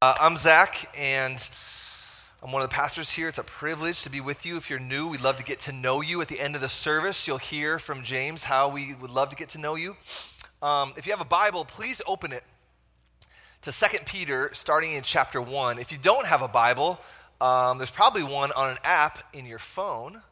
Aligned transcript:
Uh, 0.00 0.14
I'm 0.20 0.36
Zach, 0.36 0.94
and 0.96 1.44
I'm 2.40 2.52
one 2.52 2.62
of 2.62 2.70
the 2.70 2.72
pastors 2.72 3.10
here. 3.10 3.26
It's 3.26 3.38
a 3.38 3.42
privilege 3.42 4.02
to 4.02 4.10
be 4.10 4.20
with 4.20 4.46
you. 4.46 4.56
If 4.56 4.70
you're 4.70 4.78
new, 4.78 5.08
we'd 5.08 5.22
love 5.22 5.38
to 5.38 5.42
get 5.42 5.58
to 5.62 5.72
know 5.72 6.02
you. 6.02 6.22
At 6.22 6.28
the 6.28 6.38
end 6.38 6.54
of 6.54 6.60
the 6.60 6.68
service, 6.68 7.26
you'll 7.26 7.38
hear 7.38 7.80
from 7.80 8.04
James 8.04 8.44
how 8.44 8.68
we 8.68 8.94
would 8.94 9.10
love 9.10 9.30
to 9.30 9.34
get 9.34 9.48
to 9.50 9.58
know 9.58 9.74
you. 9.74 9.96
Um, 10.62 10.92
if 10.96 11.04
you 11.04 11.10
have 11.10 11.20
a 11.20 11.24
Bible, 11.24 11.64
please 11.64 12.00
open 12.06 12.32
it 12.32 12.44
to 13.62 13.72
2 13.72 13.86
Peter, 14.06 14.52
starting 14.54 14.92
in 14.92 15.02
chapter 15.02 15.42
1. 15.42 15.80
If 15.80 15.90
you 15.90 15.98
don't 15.98 16.26
have 16.26 16.42
a 16.42 16.48
Bible, 16.48 17.00
um, 17.40 17.78
there's 17.78 17.90
probably 17.90 18.22
one 18.22 18.52
on 18.52 18.70
an 18.70 18.78
app 18.84 19.34
in 19.34 19.46
your 19.46 19.58
phone, 19.58 20.22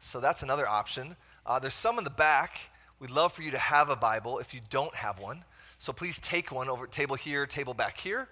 so 0.00 0.18
that's 0.18 0.42
another 0.42 0.68
option. 0.68 1.14
Uh, 1.46 1.60
there's 1.60 1.74
some 1.74 1.96
in 1.96 2.02
the 2.02 2.10
back. 2.10 2.58
We'd 2.98 3.10
love 3.10 3.32
for 3.32 3.42
you 3.42 3.52
to 3.52 3.58
have 3.58 3.88
a 3.88 3.94
Bible 3.94 4.40
if 4.40 4.52
you 4.52 4.60
don't 4.68 4.96
have 4.96 5.20
one. 5.20 5.44
So 5.78 5.92
please 5.92 6.18
take 6.18 6.50
one 6.50 6.68
over 6.68 6.88
table 6.88 7.14
here, 7.14 7.46
table 7.46 7.72
back 7.72 7.96
here 7.98 8.26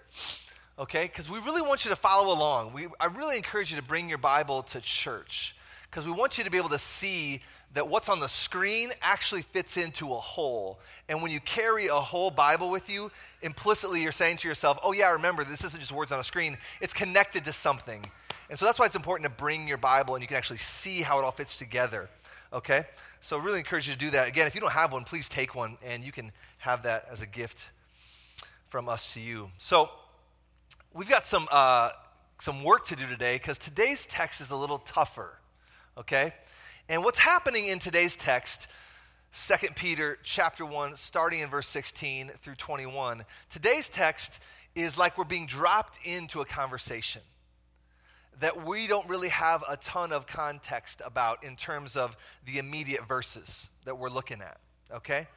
okay? 0.81 1.03
Because 1.03 1.29
we 1.29 1.39
really 1.39 1.61
want 1.61 1.85
you 1.85 1.91
to 1.91 1.95
follow 1.95 2.33
along. 2.33 2.73
We, 2.73 2.87
I 2.99 3.05
really 3.05 3.37
encourage 3.37 3.71
you 3.71 3.77
to 3.79 3.83
bring 3.83 4.09
your 4.09 4.17
Bible 4.17 4.63
to 4.63 4.81
church 4.81 5.55
because 5.89 6.05
we 6.05 6.11
want 6.11 6.37
you 6.37 6.43
to 6.43 6.49
be 6.49 6.57
able 6.57 6.69
to 6.69 6.79
see 6.79 7.41
that 7.73 7.87
what's 7.87 8.09
on 8.09 8.19
the 8.19 8.27
screen 8.27 8.91
actually 9.01 9.43
fits 9.43 9.77
into 9.77 10.11
a 10.11 10.19
whole. 10.19 10.79
And 11.07 11.21
when 11.21 11.31
you 11.31 11.39
carry 11.39 11.87
a 11.87 11.95
whole 11.95 12.31
Bible 12.31 12.69
with 12.69 12.89
you, 12.89 13.11
implicitly 13.41 14.01
you're 14.01 14.11
saying 14.11 14.37
to 14.37 14.47
yourself, 14.47 14.79
oh, 14.83 14.91
yeah, 14.91 15.11
remember, 15.11 15.43
this 15.43 15.63
isn't 15.63 15.79
just 15.79 15.91
words 15.91 16.11
on 16.11 16.19
a 16.19 16.23
screen, 16.23 16.57
it's 16.81 16.93
connected 16.93 17.45
to 17.45 17.53
something. 17.53 18.03
And 18.49 18.59
so 18.59 18.65
that's 18.65 18.79
why 18.79 18.87
it's 18.87 18.95
important 18.95 19.29
to 19.29 19.35
bring 19.37 19.67
your 19.67 19.77
Bible 19.77 20.15
and 20.15 20.21
you 20.21 20.27
can 20.27 20.35
actually 20.35 20.57
see 20.57 21.01
how 21.01 21.19
it 21.19 21.23
all 21.23 21.31
fits 21.31 21.55
together, 21.55 22.09
okay? 22.51 22.83
So, 23.21 23.39
I 23.39 23.43
really 23.43 23.59
encourage 23.59 23.87
you 23.87 23.93
to 23.93 23.99
do 23.99 24.09
that. 24.09 24.27
Again, 24.27 24.47
if 24.47 24.55
you 24.55 24.61
don't 24.61 24.71
have 24.71 24.91
one, 24.91 25.03
please 25.03 25.29
take 25.29 25.53
one 25.53 25.77
and 25.85 26.03
you 26.03 26.11
can 26.11 26.31
have 26.57 26.83
that 26.83 27.07
as 27.09 27.21
a 27.21 27.27
gift 27.27 27.69
from 28.69 28.89
us 28.89 29.13
to 29.13 29.21
you. 29.21 29.49
So, 29.59 29.91
we've 30.93 31.09
got 31.09 31.25
some, 31.25 31.47
uh, 31.51 31.91
some 32.39 32.63
work 32.63 32.85
to 32.87 32.95
do 32.95 33.07
today 33.07 33.35
because 33.35 33.57
today's 33.57 34.05
text 34.05 34.41
is 34.41 34.51
a 34.51 34.55
little 34.55 34.79
tougher, 34.79 35.37
okay? 35.97 36.33
And 36.89 37.03
what's 37.03 37.19
happening 37.19 37.67
in 37.67 37.79
today's 37.79 38.15
text, 38.15 38.67
2 39.47 39.67
Peter 39.75 40.17
chapter 40.23 40.65
1, 40.65 40.95
starting 40.97 41.39
in 41.39 41.49
verse 41.49 41.67
16 41.67 42.31
through 42.41 42.55
21, 42.55 43.23
today's 43.49 43.89
text 43.89 44.39
is 44.75 44.97
like 44.97 45.17
we're 45.17 45.23
being 45.23 45.47
dropped 45.47 45.99
into 46.05 46.41
a 46.41 46.45
conversation 46.45 47.21
that 48.39 48.65
we 48.65 48.87
don't 48.87 49.07
really 49.07 49.29
have 49.29 49.63
a 49.69 49.77
ton 49.77 50.11
of 50.11 50.25
context 50.25 51.01
about 51.05 51.43
in 51.43 51.55
terms 51.55 51.95
of 51.95 52.17
the 52.45 52.57
immediate 52.57 53.07
verses 53.07 53.69
that 53.85 53.97
we're 53.97 54.09
looking 54.09 54.41
at, 54.41 54.57
okay? 54.91 55.27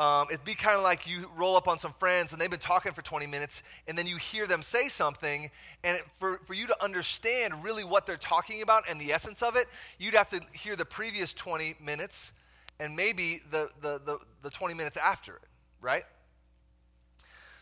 Um, 0.00 0.28
it'd 0.30 0.46
be 0.46 0.54
kind 0.54 0.78
of 0.78 0.82
like 0.82 1.06
you 1.06 1.28
roll 1.36 1.56
up 1.56 1.68
on 1.68 1.78
some 1.78 1.92
friends 1.98 2.32
and 2.32 2.40
they've 2.40 2.48
been 2.48 2.58
talking 2.58 2.92
for 2.92 3.02
20 3.02 3.26
minutes, 3.26 3.62
and 3.86 3.98
then 3.98 4.06
you 4.06 4.16
hear 4.16 4.46
them 4.46 4.62
say 4.62 4.88
something, 4.88 5.50
and 5.84 5.98
it, 5.98 6.04
for, 6.18 6.40
for 6.46 6.54
you 6.54 6.66
to 6.68 6.82
understand 6.82 7.62
really 7.62 7.84
what 7.84 8.06
they're 8.06 8.16
talking 8.16 8.62
about 8.62 8.88
and 8.88 8.98
the 8.98 9.12
essence 9.12 9.42
of 9.42 9.56
it, 9.56 9.68
you'd 9.98 10.14
have 10.14 10.30
to 10.30 10.40
hear 10.52 10.74
the 10.74 10.86
previous 10.86 11.34
20 11.34 11.74
minutes 11.84 12.32
and 12.78 12.96
maybe 12.96 13.42
the, 13.50 13.68
the, 13.82 14.00
the, 14.06 14.18
the 14.42 14.48
20 14.48 14.72
minutes 14.72 14.96
after 14.96 15.34
it, 15.34 15.42
right? 15.82 16.04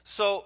So 0.04 0.44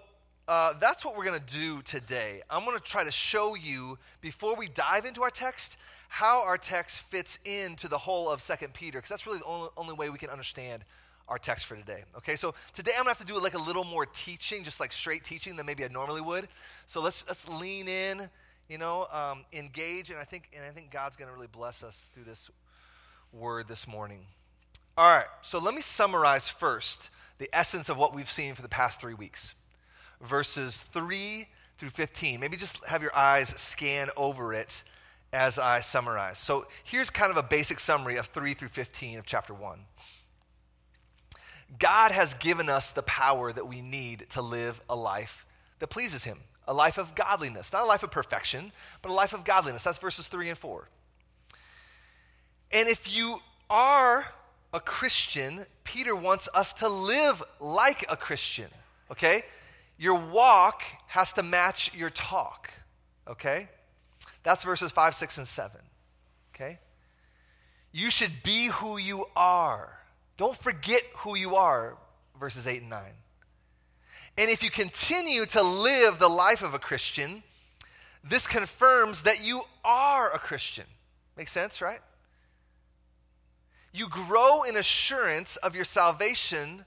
uh, 0.48 0.72
that's 0.80 1.04
what 1.04 1.14
we're 1.14 1.26
going 1.26 1.40
to 1.44 1.54
do 1.54 1.82
today. 1.82 2.40
I'm 2.48 2.64
going 2.64 2.78
to 2.78 2.82
try 2.82 3.04
to 3.04 3.10
show 3.10 3.54
you, 3.54 3.98
before 4.22 4.56
we 4.56 4.68
dive 4.68 5.04
into 5.04 5.22
our 5.22 5.30
text, 5.30 5.76
how 6.08 6.42
our 6.42 6.56
text 6.56 7.00
fits 7.00 7.38
into 7.44 7.86
the 7.86 7.98
whole 7.98 8.30
of 8.30 8.42
2 8.42 8.54
Peter, 8.72 8.96
because 8.96 9.10
that's 9.10 9.26
really 9.26 9.40
the 9.40 9.44
only, 9.44 9.68
only 9.76 9.92
way 9.92 10.08
we 10.08 10.16
can 10.16 10.30
understand 10.30 10.86
our 11.32 11.38
text 11.38 11.64
for 11.64 11.76
today. 11.76 12.04
Okay, 12.18 12.36
so 12.36 12.54
today 12.74 12.92
I'm 12.94 13.04
gonna 13.04 13.10
have 13.10 13.18
to 13.18 13.24
do 13.24 13.40
like 13.40 13.54
a 13.54 13.62
little 13.62 13.84
more 13.84 14.04
teaching, 14.04 14.64
just 14.64 14.80
like 14.80 14.92
straight 14.92 15.24
teaching 15.24 15.56
than 15.56 15.64
maybe 15.64 15.82
I 15.82 15.88
normally 15.88 16.20
would. 16.20 16.46
So 16.86 17.00
let's 17.00 17.24
let's 17.26 17.48
lean 17.48 17.88
in, 17.88 18.28
you 18.68 18.76
know, 18.76 19.06
um, 19.10 19.46
engage, 19.54 20.10
and 20.10 20.18
I 20.18 20.24
think 20.24 20.50
and 20.54 20.62
I 20.62 20.68
think 20.68 20.90
God's 20.90 21.16
gonna 21.16 21.32
really 21.32 21.46
bless 21.46 21.82
us 21.82 22.10
through 22.12 22.24
this 22.24 22.50
word 23.32 23.66
this 23.66 23.88
morning. 23.88 24.26
All 24.98 25.08
right, 25.08 25.24
so 25.40 25.58
let 25.58 25.74
me 25.74 25.80
summarize 25.80 26.50
first 26.50 27.08
the 27.38 27.48
essence 27.54 27.88
of 27.88 27.96
what 27.96 28.14
we've 28.14 28.30
seen 28.30 28.54
for 28.54 28.60
the 28.60 28.68
past 28.68 29.00
three 29.00 29.14
weeks, 29.14 29.54
verses 30.20 30.76
three 30.92 31.48
through 31.78 31.90
15. 31.90 32.40
Maybe 32.40 32.58
just 32.58 32.84
have 32.84 33.00
your 33.00 33.16
eyes 33.16 33.48
scan 33.56 34.10
over 34.18 34.52
it 34.52 34.84
as 35.32 35.58
I 35.58 35.80
summarize. 35.80 36.38
So 36.38 36.66
here's 36.84 37.08
kind 37.08 37.30
of 37.30 37.38
a 37.38 37.42
basic 37.42 37.80
summary 37.80 38.16
of 38.16 38.26
3 38.26 38.52
through 38.52 38.68
15 38.68 39.18
of 39.18 39.24
chapter 39.24 39.54
1. 39.54 39.78
God 41.78 42.12
has 42.12 42.34
given 42.34 42.68
us 42.68 42.90
the 42.90 43.02
power 43.02 43.52
that 43.52 43.66
we 43.66 43.80
need 43.80 44.26
to 44.30 44.42
live 44.42 44.80
a 44.88 44.96
life 44.96 45.46
that 45.78 45.88
pleases 45.88 46.24
Him, 46.24 46.38
a 46.68 46.74
life 46.74 46.98
of 46.98 47.14
godliness, 47.14 47.72
not 47.72 47.82
a 47.82 47.86
life 47.86 48.02
of 48.02 48.10
perfection, 48.10 48.72
but 49.00 49.10
a 49.10 49.14
life 49.14 49.32
of 49.32 49.44
godliness. 49.44 49.82
That's 49.82 49.98
verses 49.98 50.28
3 50.28 50.50
and 50.50 50.58
4. 50.58 50.88
And 52.72 52.88
if 52.88 53.14
you 53.14 53.40
are 53.68 54.26
a 54.72 54.80
Christian, 54.80 55.66
Peter 55.84 56.16
wants 56.16 56.48
us 56.54 56.72
to 56.74 56.88
live 56.88 57.42
like 57.60 58.04
a 58.08 58.16
Christian, 58.16 58.68
okay? 59.10 59.42
Your 59.98 60.18
walk 60.18 60.82
has 61.06 61.32
to 61.34 61.42
match 61.42 61.94
your 61.94 62.10
talk, 62.10 62.70
okay? 63.28 63.68
That's 64.42 64.64
verses 64.64 64.92
5, 64.92 65.14
6, 65.14 65.38
and 65.38 65.48
7, 65.48 65.80
okay? 66.54 66.78
You 67.92 68.10
should 68.10 68.42
be 68.42 68.66
who 68.66 68.96
you 68.96 69.26
are. 69.36 69.98
Don't 70.36 70.56
forget 70.56 71.02
who 71.18 71.36
you 71.36 71.56
are, 71.56 71.96
verses 72.38 72.66
8 72.66 72.80
and 72.80 72.90
9. 72.90 73.02
And 74.38 74.50
if 74.50 74.62
you 74.62 74.70
continue 74.70 75.44
to 75.46 75.62
live 75.62 76.18
the 76.18 76.28
life 76.28 76.62
of 76.62 76.74
a 76.74 76.78
Christian, 76.78 77.42
this 78.24 78.46
confirms 78.46 79.22
that 79.22 79.44
you 79.44 79.62
are 79.84 80.32
a 80.32 80.38
Christian. 80.38 80.86
Makes 81.36 81.52
sense, 81.52 81.82
right? 81.82 82.00
You 83.92 84.08
grow 84.08 84.62
in 84.62 84.76
assurance 84.76 85.56
of 85.56 85.74
your 85.74 85.84
salvation 85.84 86.84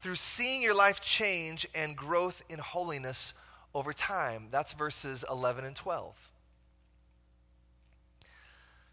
through 0.00 0.16
seeing 0.16 0.60
your 0.60 0.74
life 0.74 1.00
change 1.00 1.66
and 1.74 1.96
growth 1.96 2.42
in 2.48 2.58
holiness 2.58 3.32
over 3.74 3.92
time. 3.92 4.48
That's 4.50 4.72
verses 4.72 5.24
11 5.30 5.64
and 5.64 5.76
12. 5.76 6.14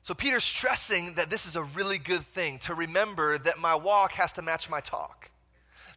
So 0.03 0.13
Peter's 0.13 0.43
stressing 0.43 1.13
that 1.13 1.29
this 1.29 1.45
is 1.45 1.55
a 1.55 1.63
really 1.63 1.97
good 1.97 2.23
thing 2.23 2.59
to 2.59 2.75
remember 2.75 3.37
that 3.37 3.57
my 3.57 3.73
walk 3.73 4.11
has 4.13 4.33
to 4.33 4.41
match 4.41 4.69
my 4.69 4.81
talk. 4.81 5.31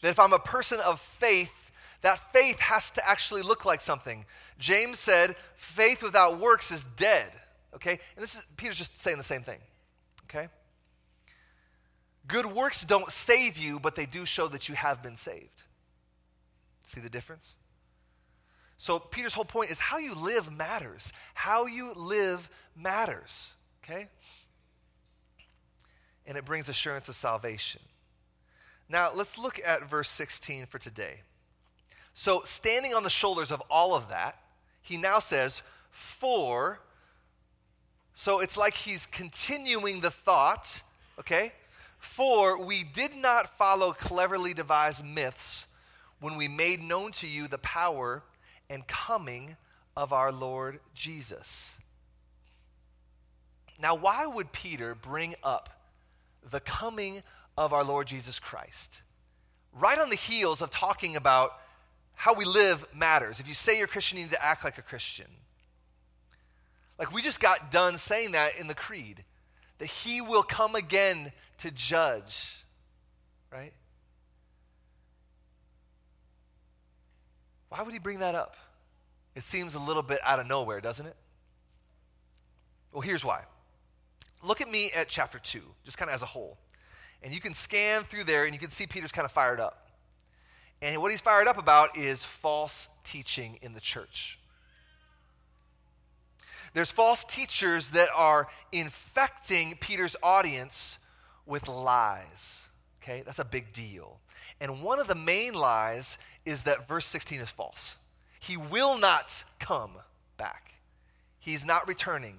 That 0.00 0.10
if 0.10 0.20
I'm 0.20 0.32
a 0.32 0.38
person 0.38 0.78
of 0.80 1.00
faith, 1.00 1.52
that 2.02 2.32
faith 2.32 2.60
has 2.60 2.92
to 2.92 3.06
actually 3.06 3.42
look 3.42 3.64
like 3.64 3.80
something. 3.80 4.24
James 4.60 5.00
said, 5.00 5.34
faith 5.56 6.04
without 6.04 6.38
works 6.38 6.70
is 6.70 6.84
dead. 6.96 7.32
Okay? 7.74 7.98
And 8.14 8.22
this 8.22 8.36
is 8.36 8.46
Peter's 8.56 8.78
just 8.78 8.96
saying 8.96 9.18
the 9.18 9.24
same 9.24 9.42
thing. 9.42 9.58
Okay? 10.30 10.48
Good 12.28 12.46
works 12.46 12.84
don't 12.84 13.10
save 13.10 13.58
you, 13.58 13.80
but 13.80 13.96
they 13.96 14.06
do 14.06 14.24
show 14.24 14.46
that 14.48 14.68
you 14.68 14.76
have 14.76 15.02
been 15.02 15.16
saved. 15.16 15.64
See 16.84 17.00
the 17.00 17.10
difference? 17.10 17.56
So 18.76 19.00
Peter's 19.00 19.34
whole 19.34 19.44
point 19.44 19.72
is 19.72 19.80
how 19.80 19.98
you 19.98 20.14
live 20.14 20.52
matters. 20.52 21.12
How 21.34 21.66
you 21.66 21.92
live 21.94 22.48
matters. 22.76 23.50
Okay? 23.88 24.08
And 26.26 26.36
it 26.36 26.44
brings 26.44 26.68
assurance 26.68 27.08
of 27.08 27.14
salvation. 27.14 27.80
Now, 28.88 29.10
let's 29.14 29.38
look 29.38 29.60
at 29.64 29.88
verse 29.88 30.08
16 30.08 30.66
for 30.66 30.78
today. 30.78 31.20
So, 32.14 32.42
standing 32.44 32.94
on 32.94 33.02
the 33.02 33.10
shoulders 33.10 33.50
of 33.50 33.62
all 33.70 33.94
of 33.94 34.08
that, 34.08 34.38
he 34.82 34.96
now 34.96 35.18
says, 35.18 35.62
For, 35.90 36.80
so 38.14 38.40
it's 38.40 38.56
like 38.56 38.74
he's 38.74 39.06
continuing 39.06 40.00
the 40.00 40.10
thought, 40.10 40.82
okay? 41.18 41.52
For 41.98 42.64
we 42.64 42.84
did 42.84 43.14
not 43.14 43.58
follow 43.58 43.92
cleverly 43.92 44.54
devised 44.54 45.04
myths 45.04 45.66
when 46.20 46.36
we 46.36 46.48
made 46.48 46.80
known 46.80 47.12
to 47.12 47.26
you 47.26 47.48
the 47.48 47.58
power 47.58 48.22
and 48.70 48.86
coming 48.86 49.56
of 49.96 50.12
our 50.12 50.32
Lord 50.32 50.80
Jesus. 50.94 51.76
Now, 53.80 53.94
why 53.94 54.26
would 54.26 54.52
Peter 54.52 54.94
bring 54.94 55.34
up 55.42 55.70
the 56.50 56.60
coming 56.60 57.22
of 57.56 57.72
our 57.72 57.84
Lord 57.84 58.06
Jesus 58.06 58.38
Christ? 58.38 59.00
Right 59.72 59.98
on 59.98 60.10
the 60.10 60.16
heels 60.16 60.62
of 60.62 60.70
talking 60.70 61.16
about 61.16 61.52
how 62.14 62.34
we 62.34 62.44
live 62.46 62.84
matters. 62.94 63.40
If 63.40 63.48
you 63.48 63.54
say 63.54 63.78
you're 63.78 63.86
Christian, 63.86 64.18
you 64.18 64.24
need 64.24 64.32
to 64.32 64.44
act 64.44 64.64
like 64.64 64.78
a 64.78 64.82
Christian. 64.82 65.26
Like 66.98 67.12
we 67.12 67.20
just 67.20 67.40
got 67.40 67.70
done 67.70 67.98
saying 67.98 68.32
that 68.32 68.58
in 68.58 68.68
the 68.68 68.74
creed 68.74 69.22
that 69.78 69.86
he 69.86 70.22
will 70.22 70.42
come 70.42 70.74
again 70.74 71.30
to 71.58 71.70
judge, 71.70 72.64
right? 73.52 73.74
Why 77.68 77.82
would 77.82 77.92
he 77.92 77.98
bring 77.98 78.20
that 78.20 78.34
up? 78.34 78.56
It 79.34 79.42
seems 79.42 79.74
a 79.74 79.78
little 79.78 80.02
bit 80.02 80.20
out 80.22 80.40
of 80.40 80.46
nowhere, 80.46 80.80
doesn't 80.80 81.04
it? 81.04 81.16
Well, 82.92 83.02
here's 83.02 83.22
why. 83.22 83.42
Look 84.42 84.60
at 84.60 84.70
me 84.70 84.90
at 84.92 85.08
chapter 85.08 85.38
2, 85.38 85.60
just 85.84 85.98
kind 85.98 86.08
of 86.08 86.14
as 86.14 86.22
a 86.22 86.26
whole. 86.26 86.56
And 87.22 87.32
you 87.34 87.40
can 87.40 87.54
scan 87.54 88.04
through 88.04 88.24
there 88.24 88.44
and 88.44 88.54
you 88.54 88.60
can 88.60 88.70
see 88.70 88.86
Peter's 88.86 89.12
kind 89.12 89.24
of 89.24 89.32
fired 89.32 89.60
up. 89.60 89.88
And 90.82 91.00
what 91.00 91.10
he's 91.10 91.20
fired 91.20 91.48
up 91.48 91.58
about 91.58 91.96
is 91.96 92.22
false 92.22 92.88
teaching 93.02 93.58
in 93.62 93.72
the 93.72 93.80
church. 93.80 94.38
There's 96.74 96.92
false 96.92 97.24
teachers 97.24 97.90
that 97.92 98.10
are 98.14 98.48
infecting 98.70 99.76
Peter's 99.80 100.14
audience 100.22 100.98
with 101.46 101.68
lies. 101.68 102.60
Okay, 103.02 103.22
that's 103.24 103.38
a 103.38 103.44
big 103.44 103.72
deal. 103.72 104.18
And 104.60 104.82
one 104.82 104.98
of 104.98 105.06
the 105.06 105.14
main 105.14 105.54
lies 105.54 106.18
is 106.44 106.64
that 106.64 106.86
verse 106.86 107.06
16 107.06 107.40
is 107.40 107.50
false. 107.50 107.96
He 108.40 108.56
will 108.56 108.98
not 108.98 109.44
come 109.58 109.92
back. 110.36 110.74
He's 111.38 111.64
not 111.64 111.88
returning. 111.88 112.36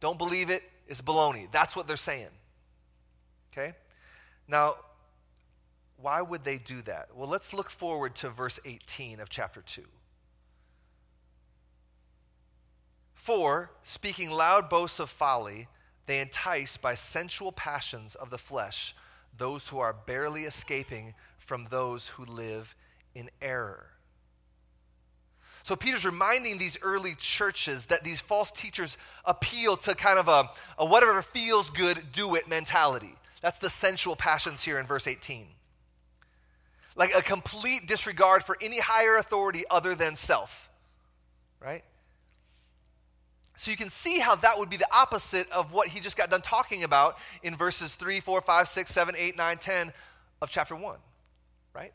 Don't 0.00 0.18
believe 0.18 0.50
it. 0.50 0.62
It's 0.86 1.02
baloney. 1.02 1.50
That's 1.50 1.74
what 1.74 1.86
they're 1.88 1.96
saying. 1.96 2.28
Okay? 3.52 3.74
Now, 4.48 4.76
why 5.96 6.20
would 6.20 6.44
they 6.44 6.58
do 6.58 6.82
that? 6.82 7.08
Well, 7.14 7.28
let's 7.28 7.52
look 7.52 7.70
forward 7.70 8.14
to 8.16 8.30
verse 8.30 8.60
18 8.64 9.20
of 9.20 9.28
chapter 9.28 9.62
2. 9.62 9.82
For, 13.14 13.70
speaking 13.82 14.30
loud 14.30 14.68
boasts 14.68 15.00
of 15.00 15.10
folly, 15.10 15.68
they 16.06 16.20
entice 16.20 16.76
by 16.76 16.94
sensual 16.94 17.50
passions 17.50 18.14
of 18.14 18.30
the 18.30 18.38
flesh 18.38 18.94
those 19.36 19.68
who 19.68 19.78
are 19.78 19.92
barely 19.92 20.44
escaping 20.44 21.14
from 21.38 21.66
those 21.70 22.08
who 22.08 22.24
live 22.24 22.74
in 23.14 23.30
error. 23.42 23.88
So 25.66 25.74
Peter's 25.74 26.04
reminding 26.04 26.58
these 26.58 26.78
early 26.80 27.16
churches 27.16 27.86
that 27.86 28.04
these 28.04 28.20
false 28.20 28.52
teachers 28.52 28.96
appeal 29.24 29.76
to 29.78 29.96
kind 29.96 30.16
of 30.16 30.28
a, 30.28 30.48
a 30.78 30.86
whatever 30.86 31.20
feels 31.22 31.70
good, 31.70 32.00
do 32.12 32.36
it 32.36 32.48
mentality. 32.48 33.12
That's 33.42 33.58
the 33.58 33.68
sensual 33.68 34.14
passions 34.14 34.62
here 34.62 34.78
in 34.78 34.86
verse 34.86 35.08
18. 35.08 35.44
Like 36.94 37.16
a 37.16 37.20
complete 37.20 37.88
disregard 37.88 38.44
for 38.44 38.56
any 38.62 38.78
higher 38.78 39.16
authority 39.16 39.64
other 39.68 39.96
than 39.96 40.14
self. 40.14 40.70
Right? 41.60 41.82
So 43.56 43.72
you 43.72 43.76
can 43.76 43.90
see 43.90 44.20
how 44.20 44.36
that 44.36 44.60
would 44.60 44.70
be 44.70 44.76
the 44.76 44.86
opposite 44.94 45.50
of 45.50 45.72
what 45.72 45.88
he 45.88 45.98
just 45.98 46.16
got 46.16 46.30
done 46.30 46.42
talking 46.42 46.84
about 46.84 47.18
in 47.42 47.56
verses 47.56 47.96
3, 47.96 48.20
4, 48.20 48.40
5, 48.40 48.68
6, 48.68 48.88
7, 48.92 49.16
8, 49.18 49.36
9, 49.36 49.58
10 49.58 49.92
of 50.42 50.48
chapter 50.48 50.76
1, 50.76 50.96
right? 51.74 51.92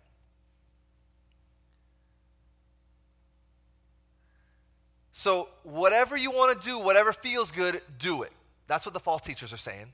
So, 5.21 5.50
whatever 5.62 6.18
you 6.18 6.31
want 6.31 6.59
to 6.59 6.68
do, 6.68 6.79
whatever 6.79 7.13
feels 7.13 7.51
good, 7.51 7.83
do 8.00 8.23
it. 8.23 8.31
That's 8.65 8.88
what 8.88 8.94
the 8.94 9.00
false 9.00 9.21
teachers 9.21 9.53
are 9.53 9.57
saying. 9.57 9.94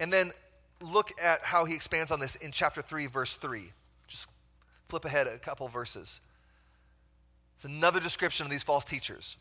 And 0.00 0.12
then 0.12 0.32
look 0.80 1.12
at 1.22 1.42
how 1.42 1.64
he 1.64 1.76
expands 1.76 2.10
on 2.10 2.18
this 2.18 2.34
in 2.34 2.50
chapter 2.50 2.82
3, 2.82 3.06
verse 3.06 3.36
3. 3.36 3.70
Just 4.08 4.26
flip 4.88 5.04
ahead 5.04 5.28
a 5.28 5.38
couple 5.38 5.68
verses. 5.68 6.18
It's 7.54 7.66
another 7.66 8.00
description 8.00 8.46
of 8.46 8.50
these 8.50 8.64
false 8.64 8.84
teachers. 8.84 9.36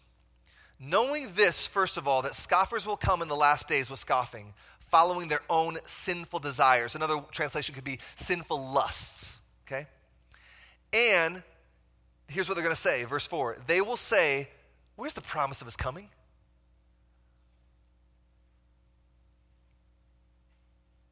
Knowing 0.80 1.34
this, 1.34 1.66
first 1.66 1.98
of 1.98 2.08
all, 2.08 2.22
that 2.22 2.36
scoffers 2.36 2.86
will 2.86 2.96
come 2.96 3.24
in 3.24 3.28
the 3.28 3.36
last 3.36 3.68
days 3.68 3.90
with 3.90 4.00
scoffing, 4.00 4.54
following 4.88 5.30
their 5.30 5.42
own 5.50 5.80
sinful 5.88 6.42
desires. 6.42 6.94
Another 6.94 7.24
translation 7.32 7.74
could 7.74 7.84
be 7.84 7.98
sinful 8.18 8.72
lusts. 8.72 9.36
Okay? 9.66 9.88
And 10.94 11.42
here's 12.28 12.48
what 12.48 12.54
they're 12.54 12.64
going 12.64 12.76
to 12.76 12.80
say, 12.80 13.04
verse 13.06 13.26
4 13.26 13.58
they 13.66 13.82
will 13.82 13.98
say, 13.98 14.50
Where's 14.98 15.14
the 15.14 15.22
promise 15.22 15.62
of 15.62 15.68
his 15.68 15.78
coming? 15.78 16.10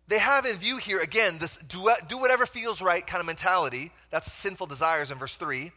They 0.07 0.17
have 0.19 0.45
in 0.45 0.57
view 0.57 0.77
here, 0.77 0.99
again, 0.99 1.37
this 1.37 1.57
do, 1.67 1.89
do 2.07 2.17
whatever 2.17 2.45
feels 2.45 2.81
right 2.81 3.05
kind 3.05 3.19
of 3.19 3.25
mentality. 3.25 3.91
That's 4.09 4.31
sinful 4.31 4.67
desires 4.67 5.11
in 5.11 5.17
verse 5.17 5.35
3. 5.35 5.71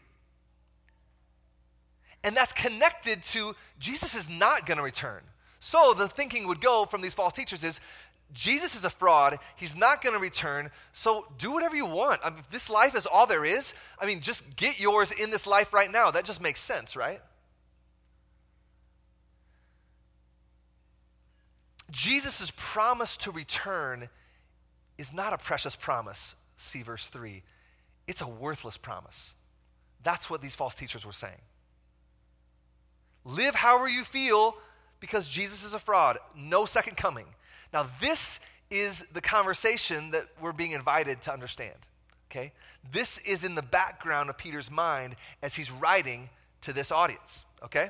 And 2.25 2.37
that's 2.37 2.53
connected 2.53 3.25
to 3.27 3.55
Jesus 3.79 4.15
is 4.15 4.29
not 4.29 4.67
going 4.67 4.79
to 4.79 4.83
return. 4.83 5.23
So 5.61 5.95
the 5.97 6.09
thinking 6.09 6.49
would 6.49 6.61
go 6.61 6.87
from 6.87 7.01
these 7.01 7.15
false 7.15 7.33
teachers 7.33 7.63
is 7.63 7.81
Jesus 8.33 8.75
is 8.75 8.85
a 8.85 8.91
fraud. 8.91 9.39
He's 9.57 9.77
not 9.77 10.03
going 10.03 10.15
to 10.15 10.21
return. 10.21 10.71
So 10.93 11.27
do 11.39 11.53
whatever 11.53 11.77
you 11.77 11.87
want. 11.87 12.21
I 12.25 12.31
mean, 12.31 12.41
if 12.41 12.51
this 12.51 12.69
life 12.69 12.95
is 12.95 13.07
all 13.07 13.27
there 13.27 13.45
is, 13.45 13.75
I 13.99 14.07
mean, 14.07 14.21
just 14.21 14.43
get 14.57 14.81
yours 14.81 15.13
in 15.13 15.31
this 15.31 15.47
life 15.47 15.73
right 15.73 15.91
now. 15.91 16.11
That 16.11 16.25
just 16.25 16.43
makes 16.43 16.61
sense, 16.61 16.97
right? 16.97 17.21
Jesus' 21.91 22.53
promise 22.57 23.17
to 23.19 23.31
return 23.31 24.09
is 24.99 25.13
not 25.13 25.33
a 25.33 25.39
precious 25.39 25.77
promise. 25.77 26.35
See 26.57 26.83
verse 26.83 27.09
3. 27.09 27.43
It's 28.07 28.21
a 28.21 28.27
worthless 28.27 28.77
promise. 28.77 29.33
That's 30.03 30.29
what 30.29 30.41
these 30.41 30.55
false 30.55 30.75
teachers 30.75 31.07
were 31.07 31.13
saying. 31.13 31.41
Live 33.25 33.55
however 33.55 33.89
you 33.89 34.05
feel 34.05 34.57
because 35.01 35.29
Jesus 35.29 35.65
is 35.65 35.75
a 35.75 35.79
fraud. 35.79 36.19
No 36.37 36.65
second 36.65 36.97
coming. 36.97 37.27
Now, 37.73 37.89
this 38.01 38.41
is 38.71 39.05
the 39.13 39.21
conversation 39.21 40.11
that 40.13 40.27
we're 40.41 40.53
being 40.53 40.73
invited 40.73 41.23
to 41.23 41.33
understand. 41.33 41.77
Okay? 42.31 42.53
This 42.93 43.19
is 43.19 43.45
in 43.45 43.55
the 43.55 43.63
background 43.63 44.31
of 44.31 44.39
Peter's 44.39 44.71
mind 44.71 45.17
as 45.43 45.55
he's 45.55 45.71
writing 45.71 46.29
to 46.63 46.73
this 46.73 46.91
audience. 46.91 47.45
Okay? 47.63 47.89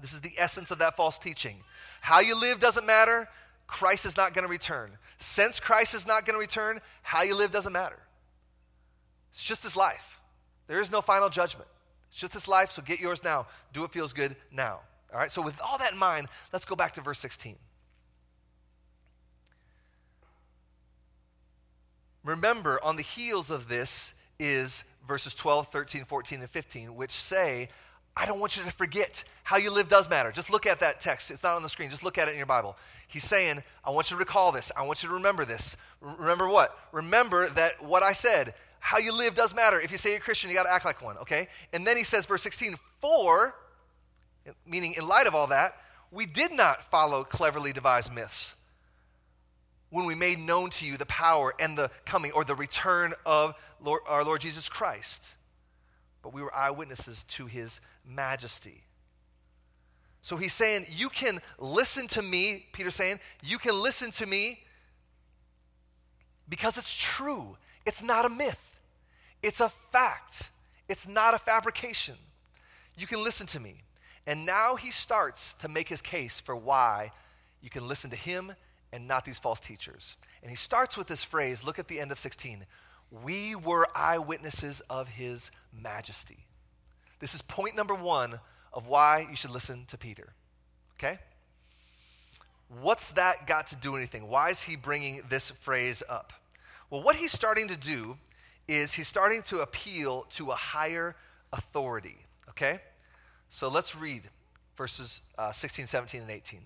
This 0.00 0.12
is 0.12 0.20
the 0.20 0.32
essence 0.36 0.70
of 0.70 0.78
that 0.80 0.96
false 0.96 1.18
teaching. 1.18 1.56
How 2.00 2.20
you 2.20 2.38
live 2.38 2.58
doesn't 2.58 2.86
matter. 2.86 3.28
Christ 3.66 4.06
is 4.06 4.16
not 4.16 4.34
going 4.34 4.42
to 4.42 4.48
return. 4.48 4.90
Since 5.18 5.60
Christ 5.60 5.94
is 5.94 6.06
not 6.06 6.26
going 6.26 6.34
to 6.34 6.40
return, 6.40 6.80
how 7.02 7.22
you 7.22 7.34
live 7.34 7.50
doesn't 7.50 7.72
matter. 7.72 7.98
It's 9.30 9.42
just 9.42 9.62
this 9.62 9.76
life. 9.76 10.20
There 10.66 10.80
is 10.80 10.90
no 10.90 11.00
final 11.00 11.28
judgment. 11.28 11.68
It's 12.10 12.18
just 12.18 12.32
this 12.32 12.46
life, 12.46 12.70
so 12.70 12.82
get 12.82 13.00
yours 13.00 13.24
now. 13.24 13.46
Do 13.72 13.80
what 13.80 13.92
feels 13.92 14.12
good 14.12 14.36
now. 14.52 14.80
All 15.12 15.18
right, 15.18 15.30
so 15.30 15.42
with 15.42 15.60
all 15.60 15.78
that 15.78 15.92
in 15.92 15.98
mind, 15.98 16.28
let's 16.52 16.64
go 16.64 16.76
back 16.76 16.92
to 16.92 17.00
verse 17.00 17.18
16. 17.18 17.56
Remember, 22.24 22.82
on 22.82 22.96
the 22.96 23.02
heels 23.02 23.50
of 23.50 23.68
this 23.68 24.14
is 24.38 24.82
verses 25.06 25.34
12, 25.34 25.68
13, 25.68 26.04
14, 26.04 26.40
and 26.40 26.50
15, 26.50 26.96
which 26.96 27.10
say, 27.10 27.68
I 28.16 28.26
don't 28.26 28.38
want 28.38 28.56
you 28.56 28.62
to 28.64 28.70
forget 28.70 29.24
how 29.42 29.56
you 29.56 29.70
live 29.70 29.88
does 29.88 30.08
matter. 30.08 30.30
Just 30.30 30.50
look 30.50 30.66
at 30.66 30.80
that 30.80 31.00
text. 31.00 31.30
It's 31.30 31.42
not 31.42 31.54
on 31.54 31.62
the 31.62 31.68
screen. 31.68 31.90
Just 31.90 32.04
look 32.04 32.16
at 32.16 32.28
it 32.28 32.32
in 32.32 32.36
your 32.36 32.46
Bible. 32.46 32.76
He's 33.08 33.24
saying, 33.24 33.62
I 33.84 33.90
want 33.90 34.10
you 34.10 34.16
to 34.16 34.18
recall 34.18 34.52
this. 34.52 34.70
I 34.76 34.82
want 34.82 35.02
you 35.02 35.08
to 35.08 35.14
remember 35.14 35.44
this. 35.44 35.76
remember 36.00 36.48
what? 36.48 36.78
Remember 36.92 37.48
that 37.50 37.82
what 37.84 38.02
I 38.02 38.12
said, 38.12 38.54
how 38.78 38.98
you 38.98 39.16
live 39.16 39.34
does 39.34 39.54
matter. 39.54 39.80
If 39.80 39.90
you 39.90 39.98
say 39.98 40.10
you're 40.10 40.18
a 40.18 40.22
Christian, 40.22 40.50
you 40.50 40.56
got 40.56 40.64
to 40.64 40.72
act 40.72 40.84
like 40.84 41.02
one, 41.02 41.18
okay? 41.18 41.48
And 41.72 41.86
then 41.86 41.96
he 41.96 42.04
says, 42.04 42.26
verse 42.26 42.42
16, 42.42 42.76
for, 43.00 43.54
meaning 44.66 44.94
in 44.96 45.06
light 45.08 45.26
of 45.26 45.34
all 45.34 45.48
that, 45.48 45.76
we 46.10 46.26
did 46.26 46.52
not 46.52 46.90
follow 46.90 47.24
cleverly 47.24 47.72
devised 47.72 48.12
myths 48.12 48.54
when 49.90 50.06
we 50.06 50.14
made 50.14 50.38
known 50.38 50.70
to 50.70 50.86
you 50.86 50.96
the 50.96 51.06
power 51.06 51.54
and 51.58 51.78
the 51.78 51.90
coming 52.04 52.32
or 52.32 52.44
the 52.44 52.54
return 52.54 53.14
of 53.24 53.54
Lord, 53.80 54.02
our 54.06 54.24
Lord 54.24 54.40
Jesus 54.40 54.68
Christ. 54.68 55.34
But 56.22 56.32
we 56.32 56.42
were 56.42 56.54
eyewitnesses 56.54 57.24
to 57.28 57.46
his 57.46 57.80
majesty. 58.06 58.82
So 60.22 60.36
he's 60.36 60.54
saying, 60.54 60.86
You 60.88 61.08
can 61.08 61.40
listen 61.58 62.06
to 62.08 62.22
me, 62.22 62.66
Peter's 62.72 62.94
saying, 62.94 63.20
you 63.42 63.58
can 63.58 63.80
listen 63.82 64.10
to 64.12 64.26
me 64.26 64.60
because 66.48 66.78
it's 66.78 66.94
true. 66.94 67.56
It's 67.84 68.02
not 68.02 68.24
a 68.24 68.30
myth. 68.30 68.58
It's 69.42 69.60
a 69.60 69.68
fact, 69.92 70.50
it's 70.88 71.06
not 71.06 71.34
a 71.34 71.38
fabrication. 71.38 72.14
You 72.96 73.06
can 73.06 73.22
listen 73.22 73.46
to 73.48 73.60
me. 73.60 73.82
And 74.26 74.46
now 74.46 74.76
he 74.76 74.90
starts 74.90 75.54
to 75.54 75.68
make 75.68 75.88
his 75.88 76.00
case 76.00 76.40
for 76.40 76.56
why 76.56 77.12
you 77.60 77.68
can 77.68 77.86
listen 77.86 78.08
to 78.10 78.16
him 78.16 78.54
and 78.92 79.06
not 79.06 79.26
these 79.26 79.38
false 79.38 79.60
teachers. 79.60 80.16
And 80.42 80.50
he 80.50 80.56
starts 80.56 80.96
with 80.96 81.06
this 81.06 81.22
phrase 81.22 81.64
look 81.64 81.78
at 81.78 81.88
the 81.88 82.00
end 82.00 82.12
of 82.12 82.18
16. 82.18 82.64
We 83.22 83.54
were 83.54 83.86
eyewitnesses 83.94 84.80
of 84.88 85.08
his 85.08 85.50
majesty. 85.72 86.46
This 87.24 87.34
is 87.34 87.40
point 87.40 87.74
number 87.74 87.94
one 87.94 88.38
of 88.70 88.86
why 88.86 89.26
you 89.30 89.34
should 89.34 89.50
listen 89.50 89.86
to 89.86 89.96
Peter. 89.96 90.34
Okay? 90.98 91.18
What's 92.82 93.12
that 93.12 93.46
got 93.46 93.68
to 93.68 93.76
do 93.76 93.96
anything? 93.96 94.28
Why 94.28 94.50
is 94.50 94.60
he 94.60 94.76
bringing 94.76 95.22
this 95.30 95.48
phrase 95.48 96.02
up? 96.06 96.34
Well, 96.90 97.02
what 97.02 97.16
he's 97.16 97.32
starting 97.32 97.68
to 97.68 97.78
do 97.78 98.18
is 98.68 98.92
he's 98.92 99.08
starting 99.08 99.40
to 99.44 99.60
appeal 99.60 100.26
to 100.32 100.50
a 100.50 100.54
higher 100.54 101.16
authority. 101.50 102.18
Okay? 102.50 102.80
So 103.48 103.70
let's 103.70 103.96
read 103.96 104.28
verses 104.76 105.22
uh, 105.38 105.50
16, 105.50 105.86
17, 105.86 106.20
and 106.20 106.30
18. 106.30 106.60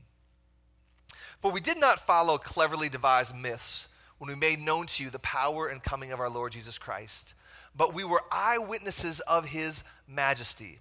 For 1.40 1.52
we 1.52 1.60
did 1.60 1.78
not 1.78 2.04
follow 2.04 2.36
cleverly 2.36 2.88
devised 2.88 3.32
myths 3.32 3.86
when 4.18 4.26
we 4.26 4.34
made 4.34 4.60
known 4.60 4.88
to 4.88 5.04
you 5.04 5.10
the 5.10 5.20
power 5.20 5.68
and 5.68 5.80
coming 5.84 6.10
of 6.10 6.18
our 6.18 6.28
Lord 6.28 6.50
Jesus 6.50 6.78
Christ, 6.78 7.34
but 7.76 7.94
we 7.94 8.02
were 8.02 8.22
eyewitnesses 8.32 9.20
of 9.20 9.44
his 9.44 9.84
majesty. 10.08 10.80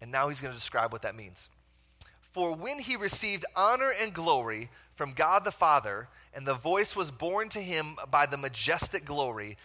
And 0.00 0.10
now 0.10 0.28
he's 0.28 0.40
going 0.40 0.52
to 0.52 0.58
describe 0.58 0.92
what 0.92 1.02
that 1.02 1.16
means. 1.16 1.48
For 2.32 2.54
when 2.54 2.78
he 2.78 2.96
received 2.96 3.44
honor 3.56 3.92
and 4.00 4.14
glory 4.14 4.70
from 4.94 5.12
God 5.12 5.44
the 5.44 5.50
Father, 5.50 6.08
and 6.32 6.46
the 6.46 6.54
voice 6.54 6.94
was 6.94 7.10
borne 7.10 7.48
to 7.50 7.60
him 7.60 7.96
by 8.10 8.26
the 8.26 8.36
majestic 8.36 9.04
glory, 9.04 9.56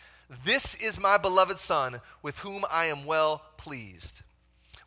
This 0.43 0.75
is 0.75 0.99
my 0.99 1.17
beloved 1.17 1.59
Son, 1.59 2.01
with 2.23 2.39
whom 2.39 2.65
I 2.71 2.85
am 2.85 3.05
well 3.05 3.43
pleased. 3.57 4.21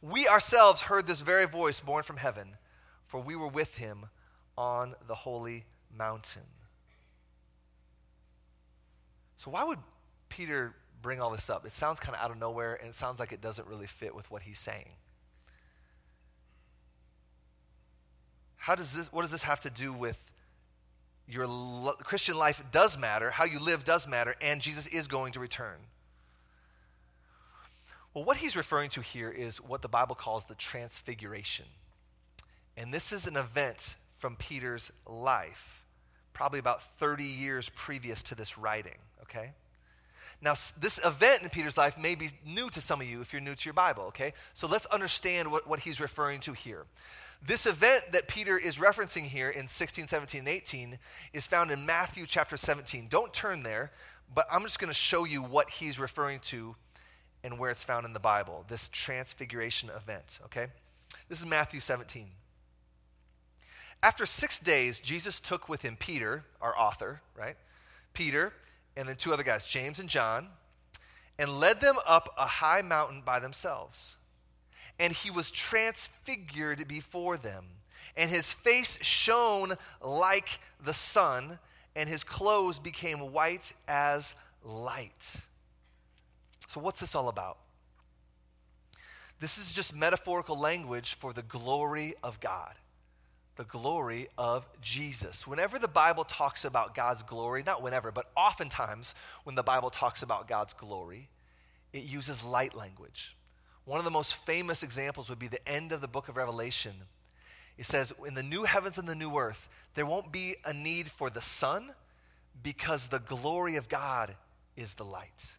We 0.02 0.26
ourselves 0.28 0.82
heard 0.82 1.06
this 1.06 1.20
very 1.20 1.46
voice 1.46 1.80
borne 1.80 2.02
from 2.02 2.16
heaven, 2.16 2.56
for 3.06 3.20
we 3.20 3.36
were 3.36 3.48
with 3.48 3.76
him 3.76 4.06
on 4.56 4.94
the 5.06 5.14
holy 5.14 5.64
mountain. 5.96 6.42
So, 9.36 9.52
why 9.52 9.62
would 9.62 9.78
Peter 10.28 10.74
bring 11.02 11.20
all 11.20 11.30
this 11.30 11.50
up? 11.50 11.66
It 11.66 11.72
sounds 11.72 12.00
kind 12.00 12.16
of 12.16 12.22
out 12.22 12.30
of 12.30 12.38
nowhere, 12.38 12.74
and 12.74 12.88
it 12.88 12.94
sounds 12.94 13.20
like 13.20 13.32
it 13.32 13.40
doesn't 13.40 13.66
really 13.68 13.86
fit 13.86 14.14
with 14.14 14.30
what 14.30 14.42
he's 14.42 14.58
saying. 14.58 14.90
How 18.56 18.74
does 18.74 18.92
this, 18.92 19.12
what 19.12 19.22
does 19.22 19.30
this 19.30 19.44
have 19.44 19.60
to 19.60 19.70
do 19.70 19.92
with 19.92 20.18
your 21.26 21.46
lo- 21.46 21.96
Christian 22.02 22.36
life 22.36 22.62
does 22.72 22.98
matter, 22.98 23.30
how 23.30 23.44
you 23.44 23.60
live 23.60 23.84
does 23.84 24.06
matter, 24.06 24.34
and 24.40 24.60
Jesus 24.60 24.86
is 24.86 25.06
going 25.06 25.32
to 25.32 25.40
return? 25.40 25.76
Well, 28.14 28.24
what 28.24 28.38
he's 28.38 28.56
referring 28.56 28.90
to 28.90 29.00
here 29.00 29.30
is 29.30 29.58
what 29.58 29.82
the 29.82 29.88
Bible 29.88 30.14
calls 30.14 30.44
the 30.44 30.54
transfiguration. 30.54 31.66
And 32.76 32.92
this 32.92 33.12
is 33.12 33.26
an 33.26 33.36
event 33.36 33.96
from 34.18 34.36
Peter's 34.36 34.90
life, 35.06 35.84
probably 36.32 36.58
about 36.58 36.82
30 36.98 37.24
years 37.24 37.68
previous 37.70 38.22
to 38.24 38.34
this 38.34 38.58
writing, 38.58 38.96
okay? 39.22 39.52
Now, 40.40 40.54
this 40.80 41.00
event 41.04 41.42
in 41.42 41.48
Peter's 41.48 41.76
life 41.76 41.98
may 41.98 42.14
be 42.14 42.30
new 42.46 42.70
to 42.70 42.80
some 42.80 43.00
of 43.00 43.08
you 43.08 43.20
if 43.20 43.32
you're 43.32 43.42
new 43.42 43.54
to 43.54 43.64
your 43.64 43.74
Bible, 43.74 44.04
okay? 44.04 44.34
So 44.54 44.68
let's 44.68 44.86
understand 44.86 45.50
what, 45.50 45.66
what 45.66 45.80
he's 45.80 46.00
referring 46.00 46.40
to 46.40 46.52
here. 46.52 46.84
This 47.44 47.66
event 47.66 48.12
that 48.12 48.28
Peter 48.28 48.56
is 48.56 48.78
referencing 48.78 49.24
here 49.24 49.50
in 49.50 49.66
16, 49.66 50.06
17, 50.06 50.40
and 50.40 50.48
18 50.48 50.98
is 51.32 51.46
found 51.46 51.70
in 51.70 51.84
Matthew 51.86 52.24
chapter 52.26 52.56
17. 52.56 53.06
Don't 53.08 53.32
turn 53.32 53.62
there, 53.62 53.92
but 54.34 54.46
I'm 54.50 54.62
just 54.62 54.78
going 54.78 54.88
to 54.88 54.94
show 54.94 55.24
you 55.24 55.42
what 55.42 55.70
he's 55.70 55.98
referring 55.98 56.40
to 56.40 56.74
and 57.44 57.58
where 57.58 57.70
it's 57.70 57.84
found 57.84 58.06
in 58.06 58.12
the 58.12 58.20
Bible, 58.20 58.64
this 58.68 58.88
transfiguration 58.92 59.90
event, 59.90 60.40
okay? 60.46 60.66
This 61.28 61.40
is 61.40 61.46
Matthew 61.46 61.80
17. 61.80 62.28
After 64.02 64.26
six 64.26 64.60
days, 64.60 64.98
Jesus 64.98 65.40
took 65.40 65.68
with 65.68 65.82
him 65.82 65.96
Peter, 65.98 66.44
our 66.60 66.76
author, 66.78 67.20
right? 67.36 67.56
Peter, 68.14 68.52
and 68.98 69.08
then 69.08 69.14
two 69.14 69.32
other 69.32 69.44
guys, 69.44 69.64
James 69.64 70.00
and 70.00 70.08
John, 70.08 70.48
and 71.38 71.60
led 71.60 71.80
them 71.80 71.96
up 72.04 72.34
a 72.36 72.46
high 72.46 72.82
mountain 72.82 73.22
by 73.24 73.38
themselves. 73.38 74.16
And 74.98 75.12
he 75.12 75.30
was 75.30 75.52
transfigured 75.52 76.88
before 76.88 77.36
them, 77.36 77.64
and 78.16 78.28
his 78.28 78.52
face 78.52 78.98
shone 79.00 79.74
like 80.02 80.58
the 80.84 80.92
sun, 80.92 81.60
and 81.94 82.08
his 82.08 82.24
clothes 82.24 82.80
became 82.80 83.32
white 83.32 83.72
as 83.86 84.34
light. 84.64 85.36
So, 86.66 86.80
what's 86.80 86.98
this 86.98 87.14
all 87.14 87.28
about? 87.28 87.58
This 89.38 89.58
is 89.58 89.72
just 89.72 89.94
metaphorical 89.94 90.58
language 90.58 91.14
for 91.14 91.32
the 91.32 91.42
glory 91.42 92.14
of 92.24 92.40
God, 92.40 92.74
the 93.58 93.64
glory 93.64 94.28
of 94.38 94.64
Jesus. 94.80 95.44
Whenever 95.44 95.80
the 95.80 95.88
Bible 95.88 96.22
talks 96.22 96.64
about 96.64 96.94
God's 96.94 97.24
glory, 97.24 97.64
not 97.66 97.82
whenever, 97.82 98.12
but 98.12 98.30
oftentimes 98.36 99.14
when 99.42 99.56
the 99.56 99.64
Bible 99.64 99.90
talks 99.90 100.22
about 100.22 100.46
God's 100.46 100.72
glory, 100.72 101.28
it 101.92 102.04
uses 102.04 102.44
light 102.44 102.74
language. 102.74 103.36
One 103.84 103.98
of 103.98 104.04
the 104.04 104.12
most 104.12 104.34
famous 104.46 104.84
examples 104.84 105.28
would 105.28 105.40
be 105.40 105.48
the 105.48 105.68
end 105.68 105.90
of 105.90 106.00
the 106.00 106.06
book 106.06 106.28
of 106.28 106.36
Revelation. 106.36 106.92
It 107.76 107.84
says, 107.84 108.12
In 108.24 108.34
the 108.34 108.44
new 108.44 108.62
heavens 108.62 108.96
and 108.96 109.08
the 109.08 109.16
new 109.16 109.36
earth, 109.36 109.68
there 109.94 110.06
won't 110.06 110.30
be 110.30 110.54
a 110.64 110.72
need 110.72 111.10
for 111.10 111.28
the 111.28 111.42
sun 111.42 111.90
because 112.62 113.08
the 113.08 113.18
glory 113.18 113.74
of 113.74 113.88
God 113.88 114.36
is 114.76 114.94
the 114.94 115.04
light 115.04 115.56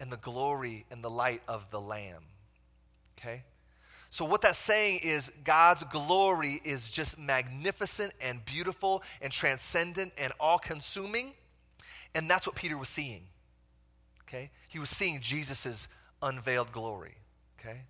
and 0.00 0.10
the 0.10 0.16
glory 0.16 0.86
and 0.90 1.04
the 1.04 1.10
light 1.10 1.42
of 1.46 1.70
the 1.70 1.80
Lamb. 1.80 2.22
Okay? 3.18 3.44
So, 4.12 4.24
what 4.24 4.42
that's 4.42 4.58
saying 4.58 5.00
is 5.04 5.30
God's 5.44 5.84
glory 5.84 6.60
is 6.64 6.90
just 6.90 7.16
magnificent 7.16 8.12
and 8.20 8.44
beautiful 8.44 9.04
and 9.22 9.32
transcendent 9.32 10.12
and 10.18 10.32
all 10.40 10.58
consuming. 10.58 11.32
And 12.16 12.28
that's 12.28 12.44
what 12.44 12.56
Peter 12.56 12.76
was 12.76 12.88
seeing. 12.88 13.22
Okay? 14.24 14.50
He 14.66 14.80
was 14.80 14.90
seeing 14.90 15.20
Jesus' 15.20 15.86
unveiled 16.22 16.72
glory. 16.72 17.14
Okay? 17.60 17.82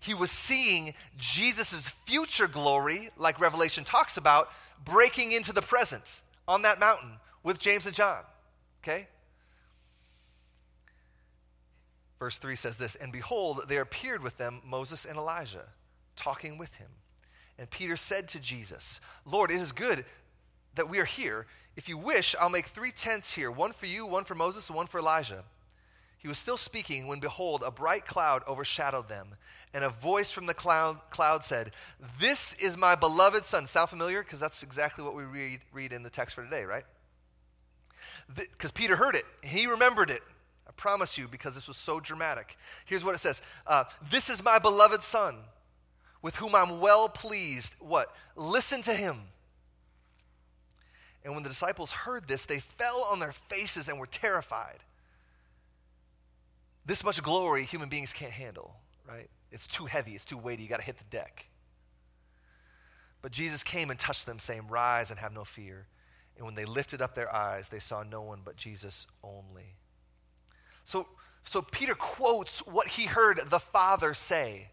He 0.00 0.14
was 0.14 0.30
seeing 0.30 0.94
Jesus' 1.18 1.88
future 2.06 2.48
glory, 2.48 3.10
like 3.18 3.38
Revelation 3.38 3.84
talks 3.84 4.16
about, 4.16 4.48
breaking 4.86 5.32
into 5.32 5.52
the 5.52 5.62
present 5.62 6.22
on 6.46 6.62
that 6.62 6.80
mountain 6.80 7.12
with 7.42 7.58
James 7.58 7.84
and 7.84 7.94
John. 7.94 8.22
Okay? 8.82 9.06
Verse 12.18 12.38
3 12.38 12.56
says 12.56 12.76
this 12.76 12.94
And 12.96 13.12
behold, 13.12 13.62
there 13.68 13.82
appeared 13.82 14.22
with 14.22 14.36
them 14.36 14.60
Moses 14.64 15.04
and 15.04 15.16
Elijah, 15.16 15.66
talking 16.16 16.58
with 16.58 16.74
him. 16.74 16.88
And 17.58 17.70
Peter 17.70 17.96
said 17.96 18.28
to 18.28 18.40
Jesus, 18.40 19.00
Lord, 19.24 19.50
it 19.50 19.60
is 19.60 19.72
good 19.72 20.04
that 20.74 20.88
we 20.88 21.00
are 21.00 21.04
here. 21.04 21.46
If 21.76 21.88
you 21.88 21.98
wish, 21.98 22.34
I'll 22.40 22.50
make 22.50 22.68
three 22.68 22.90
tents 22.90 23.32
here 23.34 23.50
one 23.50 23.72
for 23.72 23.86
you, 23.86 24.06
one 24.06 24.24
for 24.24 24.34
Moses, 24.34 24.68
and 24.68 24.76
one 24.76 24.86
for 24.86 24.98
Elijah. 24.98 25.44
He 26.18 26.28
was 26.28 26.38
still 26.38 26.56
speaking 26.56 27.06
when, 27.06 27.20
behold, 27.20 27.62
a 27.64 27.70
bright 27.70 28.06
cloud 28.06 28.42
overshadowed 28.48 29.08
them. 29.08 29.36
And 29.72 29.84
a 29.84 29.90
voice 29.90 30.30
from 30.30 30.46
the 30.46 30.54
cloud, 30.54 30.98
cloud 31.10 31.44
said, 31.44 31.72
This 32.18 32.54
is 32.54 32.76
my 32.76 32.94
beloved 32.94 33.44
son. 33.44 33.66
Sound 33.66 33.90
familiar? 33.90 34.22
Because 34.22 34.40
that's 34.40 34.62
exactly 34.62 35.04
what 35.04 35.14
we 35.14 35.24
read, 35.24 35.60
read 35.72 35.92
in 35.92 36.02
the 36.02 36.10
text 36.10 36.34
for 36.34 36.42
today, 36.42 36.64
right? 36.64 36.84
Because 38.34 38.72
Peter 38.72 38.96
heard 38.96 39.14
it, 39.14 39.24
he 39.42 39.66
remembered 39.66 40.10
it 40.10 40.22
promise 40.72 41.16
you, 41.18 41.28
because 41.28 41.54
this 41.54 41.68
was 41.68 41.76
so 41.76 42.00
dramatic. 42.00 42.56
Here's 42.84 43.04
what 43.04 43.14
it 43.14 43.18
says 43.18 43.40
uh, 43.66 43.84
This 44.10 44.28
is 44.28 44.42
my 44.42 44.58
beloved 44.58 45.02
Son, 45.02 45.36
with 46.22 46.36
whom 46.36 46.54
I'm 46.54 46.80
well 46.80 47.08
pleased. 47.08 47.74
What? 47.80 48.14
Listen 48.36 48.82
to 48.82 48.94
him. 48.94 49.20
And 51.24 51.34
when 51.34 51.42
the 51.42 51.48
disciples 51.48 51.90
heard 51.90 52.28
this, 52.28 52.46
they 52.46 52.60
fell 52.60 53.06
on 53.10 53.18
their 53.18 53.32
faces 53.32 53.88
and 53.88 53.98
were 53.98 54.06
terrified. 54.06 54.78
This 56.86 57.04
much 57.04 57.22
glory 57.22 57.64
human 57.64 57.88
beings 57.88 58.12
can't 58.12 58.32
handle, 58.32 58.74
right? 59.06 59.28
It's 59.50 59.66
too 59.66 59.86
heavy, 59.86 60.14
it's 60.14 60.24
too 60.24 60.38
weighty, 60.38 60.62
you 60.62 60.68
got 60.68 60.78
to 60.78 60.86
hit 60.86 60.96
the 60.96 61.16
deck. 61.16 61.46
But 63.20 63.32
Jesus 63.32 63.64
came 63.64 63.90
and 63.90 63.98
touched 63.98 64.26
them, 64.26 64.38
saying, 64.38 64.68
Rise 64.68 65.10
and 65.10 65.18
have 65.18 65.32
no 65.32 65.44
fear. 65.44 65.86
And 66.36 66.46
when 66.46 66.54
they 66.54 66.64
lifted 66.64 67.02
up 67.02 67.14
their 67.14 67.34
eyes, 67.34 67.68
they 67.68 67.80
saw 67.80 68.04
no 68.04 68.22
one 68.22 68.40
but 68.44 68.56
Jesus 68.56 69.06
only. 69.24 69.74
So, 70.88 71.06
so 71.44 71.60
Peter 71.60 71.94
quotes 71.94 72.60
what 72.60 72.88
he 72.88 73.04
heard 73.04 73.42
the 73.50 73.60
Father 73.60 74.14
say. 74.14 74.70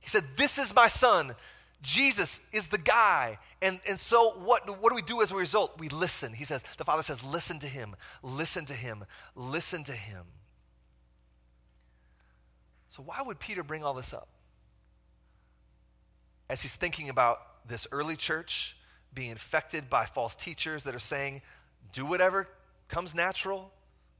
He 0.00 0.10
said, 0.10 0.22
This 0.36 0.58
is 0.58 0.74
my 0.74 0.88
son. 0.88 1.34
Jesus 1.80 2.42
is 2.52 2.66
the 2.66 2.76
guy. 2.76 3.38
And, 3.62 3.80
and 3.88 3.98
so, 3.98 4.32
what, 4.32 4.68
what 4.82 4.90
do 4.90 4.94
we 4.94 5.00
do 5.00 5.22
as 5.22 5.32
a 5.32 5.34
result? 5.34 5.78
We 5.78 5.88
listen. 5.88 6.34
He 6.34 6.44
says, 6.44 6.62
The 6.76 6.84
Father 6.84 7.02
says, 7.02 7.24
Listen 7.24 7.58
to 7.60 7.66
him, 7.66 7.96
listen 8.22 8.66
to 8.66 8.74
him, 8.74 9.02
listen 9.34 9.82
to 9.84 9.92
him. 9.92 10.26
So, 12.90 13.02
why 13.02 13.22
would 13.22 13.38
Peter 13.38 13.62
bring 13.62 13.82
all 13.82 13.94
this 13.94 14.12
up? 14.12 14.28
As 16.50 16.60
he's 16.60 16.76
thinking 16.76 17.08
about 17.08 17.66
this 17.66 17.86
early 17.92 18.16
church 18.16 18.76
being 19.14 19.30
infected 19.30 19.88
by 19.88 20.04
false 20.04 20.34
teachers 20.34 20.82
that 20.82 20.94
are 20.94 20.98
saying, 20.98 21.40
Do 21.94 22.04
whatever 22.04 22.46
comes 22.88 23.14
natural, 23.14 23.72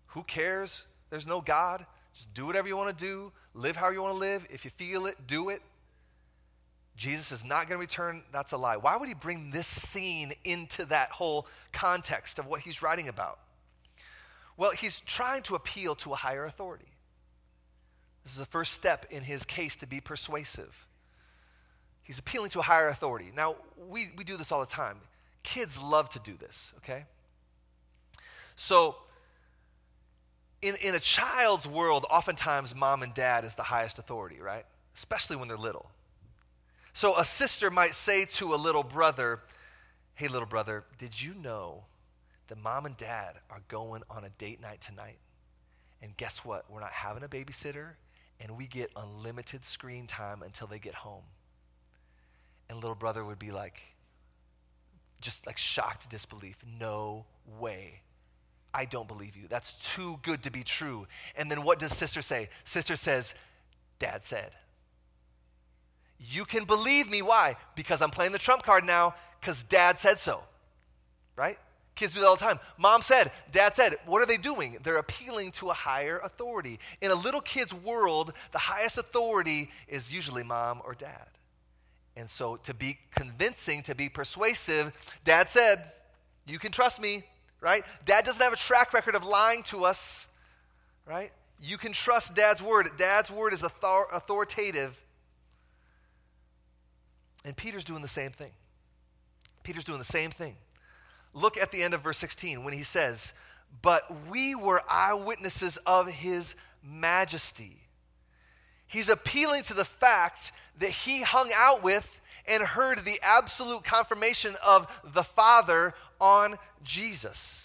who 0.09 0.23
cares? 0.23 0.85
There's 1.11 1.27
no 1.27 1.41
God. 1.41 1.85
Just 2.15 2.33
do 2.35 2.47
whatever 2.47 2.69
you 2.69 2.77
want 2.77 2.97
to 2.97 3.05
do, 3.05 3.33
live 3.55 3.77
how 3.77 3.91
you 3.91 4.03
want 4.03 4.15
to 4.15 4.19
live. 4.19 4.47
If 4.51 4.65
you 4.65 4.71
feel 4.73 5.07
it, 5.07 5.17
do 5.27 5.51
it. 5.51 5.63
Jesus 6.97 7.31
is 7.31 7.45
not 7.45 7.69
going 7.69 7.79
to 7.79 7.81
return. 7.81 8.23
That's 8.33 8.53
a 8.53 8.57
lie. 8.57 8.77
Why 8.77 8.97
would 8.97 9.09
he 9.09 9.15
bring 9.15 9.51
this 9.51 9.69
scene 9.69 10.33
into 10.45 10.85
that 10.87 11.11
whole 11.11 11.47
context 11.73 12.41
of 12.41 12.47
what 12.47 12.61
he's 12.61 12.83
writing 12.83 13.09
about? 13.09 13.39
Well, 14.57 14.73
he's 14.73 14.99
trying 15.01 15.43
to 15.45 15.55
appeal 15.55 15.95
to 15.97 16.13
a 16.13 16.17
higher 16.17 16.45
authority. 16.45 16.89
This 18.25 18.33
is 18.33 18.39
the 18.41 18.47
first 18.47 18.73
step 18.73 19.07
in 19.11 19.23
his 19.23 19.45
case 19.45 19.77
to 19.77 19.87
be 19.87 20.01
persuasive. 20.01 20.75
He's 22.03 22.19
appealing 22.19 22.51
to 22.51 22.59
a 22.59 22.63
higher 22.63 22.89
authority. 22.89 23.31
Now, 23.35 23.57
we, 23.89 24.11
we 24.17 24.25
do 24.25 24.37
this 24.37 24.51
all 24.51 24.61
the 24.61 24.67
time. 24.67 24.97
Kids 25.45 25.81
love 25.81 26.09
to 26.11 26.19
do 26.19 26.37
this, 26.37 26.73
okay? 26.79 27.05
So, 28.57 28.97
in, 30.63 30.75
in 30.77 30.95
a 30.95 31.01
child's 31.01 31.67
world, 31.67 32.07
oftentimes 32.11 32.75
mom 32.75 33.03
and 33.03 33.15
dad 33.15 33.45
is 33.45 33.55
the 33.55 33.63
highest 33.63 33.99
authority, 33.99 34.41
right? 34.41 34.65
Especially 34.95 35.37
when 35.37 35.49
they're 35.49 35.57
little. 35.57 35.91
So 36.93 37.17
a 37.17 37.25
sister 37.25 37.71
might 37.71 37.95
say 37.95 38.25
to 38.25 38.55
a 38.55 38.57
little 38.57 38.83
brother, 38.83 39.41
Hey, 40.15 40.27
little 40.27 40.49
brother, 40.49 40.85
did 40.99 41.21
you 41.21 41.33
know 41.35 41.85
that 42.49 42.59
mom 42.59 42.87
and 42.87 42.97
dad 42.97 43.35
are 43.51 43.61
going 43.69 44.03
on 44.11 44.25
a 44.25 44.31
date 44.31 44.61
night 44.61 44.81
tonight? 44.81 45.19
And 46.03 46.17
guess 46.17 46.45
what? 46.45 46.69
We're 46.69 46.81
not 46.81 46.91
having 46.91 47.23
a 47.23 47.29
babysitter, 47.29 47.91
and 48.41 48.57
we 48.57 48.67
get 48.67 48.91
unlimited 48.97 49.65
screen 49.65 50.09
time 50.09 50.43
until 50.43 50.67
they 50.67 50.81
get 50.81 50.95
home. 50.95 51.23
And 52.69 52.81
little 52.81 52.97
brother 52.97 53.25
would 53.25 53.39
be 53.39 53.53
like, 53.53 53.81
just 55.21 55.47
like 55.47 55.59
shocked 55.59 56.11
disbelief. 56.11 56.57
No 56.79 57.25
way. 57.59 58.01
I 58.73 58.85
don't 58.85 59.09
believe 59.09 59.37
you. 59.37 59.49
That's 59.49 59.73
too 59.73 60.19
good 60.23 60.43
to 60.43 60.51
be 60.51 60.63
true. 60.63 61.07
And 61.37 61.51
then 61.51 61.63
what 61.63 61.79
does 61.79 61.93
sister 61.93 62.23
say? 62.23 62.51
Sister 62.65 62.97
says, 62.97 63.35
Dad 63.99 64.25
said. 64.25 64.53
You 66.19 66.45
can 66.45 66.65
believe 66.65 67.09
me. 67.09 67.23
Why? 67.23 67.57
Because 67.75 68.03
I'm 68.03 68.11
playing 68.11 68.33
the 68.33 68.39
trump 68.39 68.63
card 68.63 68.85
now, 68.85 69.15
because 69.41 69.63
dad 69.65 69.99
said 69.99 70.19
so. 70.19 70.43
Right? 71.37 71.59
Kids 71.95 72.15
do 72.15 72.21
that 72.21 72.27
all 72.27 72.37
the 72.37 72.45
time. 72.45 72.61
Mom 72.77 73.03
said, 73.03 73.33
dad 73.51 73.75
said. 73.75 73.97
What 74.07 74.23
are 74.23 74.27
they 74.27 74.37
doing? 74.37 74.79
They're 74.83 74.99
appealing 74.99 75.53
to 75.53 75.71
a 75.71 75.75
higher 75.75 76.19
authority. 76.19 76.79
In 77.01 77.11
a 77.11 77.15
little 77.15 77.41
kid's 77.41 77.75
world, 77.75 78.33
the 78.53 78.59
highest 78.59 78.99
authority 78.99 79.71
is 79.89 80.13
usually 80.13 80.43
mom 80.43 80.81
or 80.85 80.95
dad. 80.95 81.27
And 82.17 82.29
so 82.29 82.57
to 82.57 82.75
be 82.75 82.99
convincing, 83.15 83.83
to 83.85 83.95
be 83.95 84.09
persuasive, 84.09 84.93
dad 85.25 85.51
said, 85.51 85.93
You 86.47 86.59
can 86.59 86.73
trust 86.73 87.01
me, 87.01 87.25
right? 87.61 87.85
Dad 88.05 88.25
doesn't 88.25 88.43
have 88.43 88.53
a 88.53 88.57
track 88.57 88.93
record 88.93 89.15
of 89.15 89.25
lying 89.25 89.63
to 89.65 89.85
us, 89.85 90.29
right? 91.07 91.33
You 91.61 91.79
can 91.79 91.93
trust 91.93 92.35
dad's 92.35 92.63
word. 92.63 92.89
Dad's 92.97 93.31
word 93.31 93.53
is 93.53 93.63
author- 93.63 94.09
authoritative. 94.13 94.97
And 97.45 97.57
Peter's 97.57 97.85
doing 97.85 98.03
the 98.03 98.09
same 98.09 98.31
thing. 98.31 98.53
Peter's 99.63 99.85
doing 99.85 99.99
the 99.99 100.05
same 100.05 100.31
thing. 100.31 100.57
Look 101.35 101.57
at 101.57 101.73
the 101.73 101.83
end 101.83 101.95
of 101.95 102.03
verse 102.03 102.19
16 102.19 102.65
when 102.65 102.75
he 102.75 102.83
says, 102.83 103.33
But 103.83 104.05
we 104.29 104.55
were 104.55 104.83
eyewitnesses 104.89 105.79
of 105.87 106.09
his 106.09 106.55
majesty. 106.83 107.83
He's 108.87 109.09
appealing 109.09 109.65
to 109.65 109.75
the 109.75 109.85
fact 109.85 110.53
that 110.79 110.91
he 110.91 111.23
hung 111.23 111.51
out 111.55 111.83
with 111.83 112.21
and 112.47 112.63
heard 112.63 113.05
the 113.05 113.21
absolute 113.23 113.85
confirmation 113.85 114.57
of 114.65 114.87
the 115.05 115.23
Father 115.23 115.95
on 116.21 116.57
Jesus. 116.83 117.65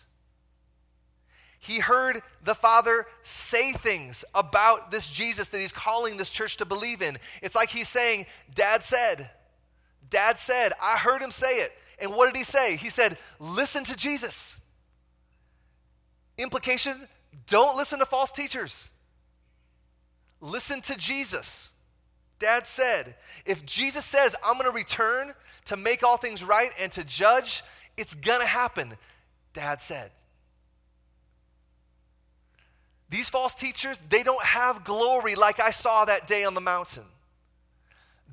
He 1.60 1.80
heard 1.80 2.22
the 2.44 2.56
Father 2.56 3.06
say 3.24 3.74
things 3.74 4.26
about 4.36 4.92
this 4.92 5.10
Jesus 5.10 5.50
that 5.50 5.60
he's 5.60 5.72
calling 5.72 6.18
this 6.18 6.30
church 6.30 6.58
to 6.58 6.66
believe 6.66 7.02
in. 7.02 7.18
It's 7.42 7.56
like 7.56 7.70
he's 7.70 7.88
saying, 7.88 8.26
Dad 8.54 8.84
said, 8.84 9.30
Dad 10.10 10.38
said, 10.38 10.74
I 10.82 10.98
heard 10.98 11.22
him 11.22 11.32
say 11.32 11.60
it. 11.60 11.72
And 12.00 12.14
what 12.14 12.26
did 12.26 12.38
he 12.38 12.44
say? 12.44 12.76
He 12.76 12.90
said, 12.90 13.18
Listen 13.40 13.86
to 13.86 13.96
Jesus. 13.96 14.60
Implication 16.38 17.08
don't 17.48 17.78
listen 17.78 18.00
to 18.00 18.06
false 18.06 18.32
teachers. 18.32 18.90
Listen 20.42 20.82
to 20.82 20.96
Jesus. 20.96 21.70
Dad 22.40 22.68
said, 22.68 23.16
if 23.46 23.66
Jesus 23.66 24.04
says, 24.04 24.36
I'm 24.44 24.56
going 24.56 24.66
to 24.66 24.76
return 24.76 25.34
to 25.66 25.78
make 25.78 26.04
all 26.04 26.18
things 26.18 26.44
right 26.44 26.72
and 26.80 26.92
to 26.92 27.04
judge, 27.04 27.64
it's 27.98 28.16
to 28.42 28.46
happen. 28.46 28.96
Dad 29.54 29.82
said. 29.82 30.12
These 33.10 33.30
false 33.30 33.54
teachers, 33.54 34.00
they 34.10 34.24
don't 34.24 34.44
have 34.44 34.84
glory 34.84 35.36
like 35.36 35.60
I 35.60 35.70
saw 35.70 36.06
that 36.06 36.28
day 36.28 36.46
on 36.46 36.56
the 36.56 36.62
mountain. 36.62 37.04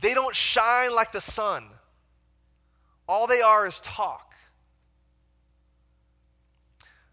They 0.01 0.15
don't 0.15 0.35
shine 0.35 0.95
like 0.95 1.13
the 1.13 1.21
sun. 1.21 1.67
All 3.07 3.27
they 3.27 3.43
are 3.43 3.67
is 3.67 3.81
talk. 3.81 4.33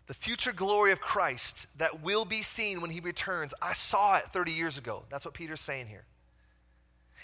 The 0.06 0.14
future 0.14 0.54
glory 0.54 0.94
of 0.94 1.02
Christ 1.02 1.68
that 1.78 2.02
will 2.02 2.24
be 2.24 2.42
seen 2.42 2.80
when 2.80 2.90
he 2.90 3.02
returns, 3.02 3.54
I 3.62 3.74
saw 3.74 4.16
it 4.16 4.24
30 4.32 4.54
years 4.54 4.78
ago. 4.78 5.04
That's 5.10 5.26
what 5.26 5.34
Peter's 5.34 5.60
saying 5.60 5.88
here. 5.88 6.06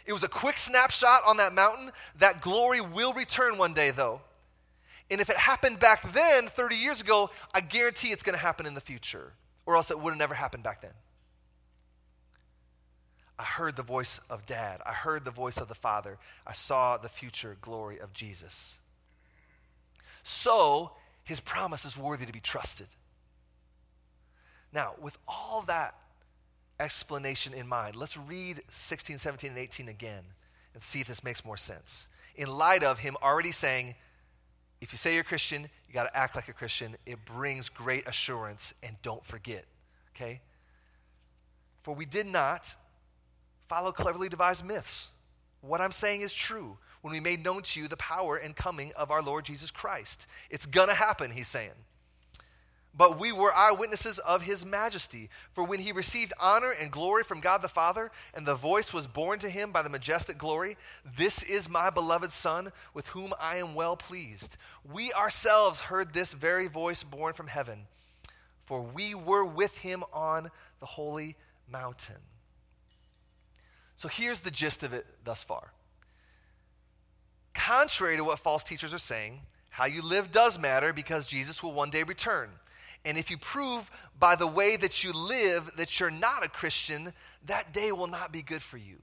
It 0.05 0.11
was 0.11 0.23
a 0.23 0.27
quick 0.27 0.57
snapshot 0.57 1.21
on 1.25 1.37
that 1.37 1.53
mountain. 1.53 1.91
That 2.19 2.41
glory 2.41 2.81
will 2.81 3.13
return 3.13 3.57
one 3.57 3.73
day, 3.73 3.91
though. 3.91 4.19
And 5.11 5.21
if 5.21 5.29
it 5.29 5.37
happened 5.37 5.79
back 5.79 6.13
then, 6.13 6.47
30 6.47 6.75
years 6.75 7.01
ago, 7.01 7.29
I 7.53 7.61
guarantee 7.61 8.11
it's 8.11 8.23
going 8.23 8.37
to 8.37 8.41
happen 8.41 8.65
in 8.65 8.73
the 8.73 8.81
future, 8.81 9.33
or 9.65 9.75
else 9.75 9.91
it 9.91 9.99
would 9.99 10.11
have 10.11 10.17
never 10.17 10.33
happened 10.33 10.63
back 10.63 10.81
then. 10.81 10.93
I 13.37 13.43
heard 13.43 13.75
the 13.75 13.83
voice 13.83 14.19
of 14.29 14.45
dad. 14.45 14.81
I 14.85 14.93
heard 14.93 15.25
the 15.25 15.31
voice 15.31 15.57
of 15.57 15.67
the 15.67 15.75
Father. 15.75 16.17
I 16.45 16.53
saw 16.53 16.97
the 16.97 17.09
future 17.09 17.57
glory 17.61 17.99
of 17.99 18.13
Jesus. 18.13 18.77
So, 20.23 20.91
his 21.23 21.39
promise 21.39 21.85
is 21.85 21.97
worthy 21.97 22.25
to 22.25 22.31
be 22.31 22.39
trusted. 22.39 22.87
Now, 24.71 24.93
with 25.01 25.17
all 25.27 25.63
that 25.67 25.95
explanation 26.79 27.53
in 27.53 27.67
mind, 27.67 27.95
let's 27.95 28.17
read 28.17 28.61
16, 28.69 29.17
17, 29.17 29.51
and 29.51 29.59
18 29.59 29.89
again 29.89 30.23
and 30.73 30.81
see 30.81 31.01
if 31.01 31.07
this 31.07 31.23
makes 31.23 31.45
more 31.45 31.57
sense. 31.57 32.07
In 32.35 32.49
light 32.49 32.83
of 32.83 32.99
him 32.99 33.15
already 33.21 33.51
saying, 33.51 33.95
if 34.83 34.91
you 34.91 34.97
say 34.97 35.13
you're 35.13 35.21
a 35.21 35.25
Christian, 35.25 35.63
you 35.87 35.93
got 35.93 36.03
to 36.03 36.17
act 36.17 36.35
like 36.35 36.49
a 36.49 36.53
Christian. 36.53 36.97
It 37.05 37.23
brings 37.25 37.69
great 37.69 38.07
assurance, 38.07 38.73
and 38.83 38.95
don't 39.01 39.25
forget, 39.25 39.63
okay? 40.13 40.41
For 41.83 41.95
we 41.95 42.05
did 42.05 42.27
not 42.27 42.75
follow 43.69 43.93
cleverly 43.93 44.27
devised 44.27 44.65
myths. 44.65 45.11
What 45.61 45.79
I'm 45.79 45.93
saying 45.93 46.21
is 46.21 46.33
true 46.33 46.77
when 47.01 47.13
we 47.13 47.21
made 47.21 47.43
known 47.43 47.61
to 47.63 47.79
you 47.79 47.87
the 47.87 47.97
power 47.97 48.35
and 48.35 48.55
coming 48.55 48.91
of 48.97 49.09
our 49.09 49.21
Lord 49.21 49.45
Jesus 49.45 49.71
Christ. 49.71 50.27
It's 50.49 50.65
going 50.65 50.89
to 50.89 50.93
happen, 50.93 51.31
he's 51.31 51.47
saying. 51.47 51.71
But 52.95 53.19
we 53.19 53.31
were 53.31 53.55
eyewitnesses 53.55 54.19
of 54.19 54.43
his 54.43 54.65
majesty. 54.65 55.29
For 55.53 55.63
when 55.63 55.79
he 55.79 55.91
received 55.91 56.33
honor 56.39 56.69
and 56.69 56.91
glory 56.91 57.23
from 57.23 57.39
God 57.39 57.61
the 57.61 57.67
Father, 57.67 58.11
and 58.35 58.45
the 58.45 58.53
voice 58.53 58.93
was 58.93 59.07
borne 59.07 59.39
to 59.39 59.49
him 59.49 59.71
by 59.71 59.81
the 59.81 59.89
majestic 59.89 60.37
glory, 60.37 60.77
This 61.17 61.41
is 61.41 61.67
my 61.67 61.89
beloved 61.89 62.31
Son, 62.31 62.71
with 62.93 63.07
whom 63.07 63.33
I 63.39 63.57
am 63.57 63.73
well 63.73 63.97
pleased. 63.97 64.57
We 64.91 65.11
ourselves 65.13 65.81
heard 65.81 66.13
this 66.13 66.33
very 66.33 66.67
voice 66.67 67.01
borne 67.01 67.33
from 67.33 67.47
heaven, 67.47 67.87
for 68.65 68.81
we 68.81 69.15
were 69.15 69.45
with 69.45 69.75
him 69.77 70.03
on 70.13 70.51
the 70.79 70.85
holy 70.85 71.35
mountain. 71.67 72.21
So 73.97 74.07
here's 74.07 74.41
the 74.41 74.51
gist 74.51 74.83
of 74.83 74.93
it 74.93 75.05
thus 75.23 75.43
far. 75.43 75.71
Contrary 77.55 78.17
to 78.17 78.23
what 78.23 78.39
false 78.39 78.63
teachers 78.63 78.93
are 78.93 78.99
saying, 78.99 79.39
how 79.69 79.85
you 79.85 80.03
live 80.03 80.31
does 80.31 80.59
matter 80.59 80.93
because 80.93 81.25
Jesus 81.25 81.63
will 81.63 81.73
one 81.73 81.89
day 81.89 82.03
return. 82.03 82.49
And 83.05 83.17
if 83.17 83.29
you 83.29 83.37
prove 83.37 83.89
by 84.17 84.35
the 84.35 84.47
way 84.47 84.75
that 84.77 85.03
you 85.03 85.11
live 85.11 85.71
that 85.77 85.99
you're 85.99 86.11
not 86.11 86.45
a 86.45 86.49
Christian, 86.49 87.13
that 87.45 87.73
day 87.73 87.91
will 87.91 88.07
not 88.07 88.31
be 88.31 88.41
good 88.41 88.61
for 88.61 88.77
you. 88.77 88.97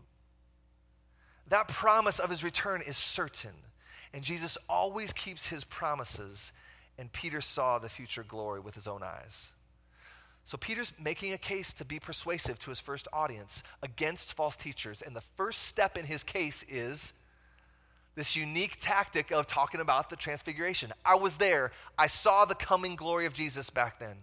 That 1.49 1.69
promise 1.69 2.19
of 2.19 2.31
his 2.31 2.43
return 2.45 2.83
is 2.87 2.97
certain. 2.97 3.55
And 4.15 4.25
Jesus 4.25 4.57
always 4.69 5.13
keeps 5.13 5.47
his 5.47 5.65
promises. 5.65 6.53
And 6.99 7.13
Peter 7.13 7.41
saw 7.41 7.79
the 7.79 7.89
future 7.89 8.25
glory 8.27 8.61
with 8.61 8.75
his 8.75 8.87
own 8.87 9.03
eyes. 9.03 9.53
So 10.45 10.57
Peter's 10.57 10.93
making 10.99 11.33
a 11.33 11.39
case 11.39 11.73
to 11.75 11.85
be 11.85 12.01
persuasive 12.01 12.59
to 12.61 12.71
his 12.71 12.81
first 12.81 13.07
audience 13.13 13.63
against 13.83 14.33
false 14.33 14.57
teachers. 14.57 15.03
And 15.03 15.15
the 15.15 15.23
first 15.37 15.63
step 15.65 15.99
in 15.99 16.07
his 16.07 16.25
case 16.25 16.65
is 16.69 17.13
this 18.21 18.37
unique 18.37 18.77
tactic 18.79 19.31
of 19.31 19.47
talking 19.47 19.81
about 19.81 20.11
the 20.11 20.17
transfiguration. 20.17 20.93
I 21.07 21.15
was 21.15 21.37
there, 21.37 21.73
I 21.97 22.07
saw 22.07 22.45
the 22.45 22.55
coming 22.55 22.95
glory 22.95 23.25
of 23.25 23.33
Jesus 23.33 23.71
back 23.71 23.99
then. 23.99 24.15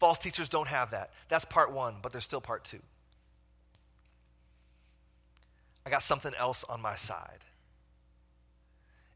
False 0.00 0.18
teachers 0.18 0.48
don't 0.48 0.68
have 0.68 0.92
that. 0.92 1.10
That's 1.28 1.44
part 1.44 1.70
one, 1.70 1.96
but 2.00 2.12
there's 2.12 2.24
still 2.24 2.40
part 2.40 2.64
two. 2.64 2.80
I 5.84 5.90
got 5.90 6.02
something 6.02 6.32
else 6.38 6.64
on 6.64 6.80
my 6.80 6.96
side. 6.96 7.44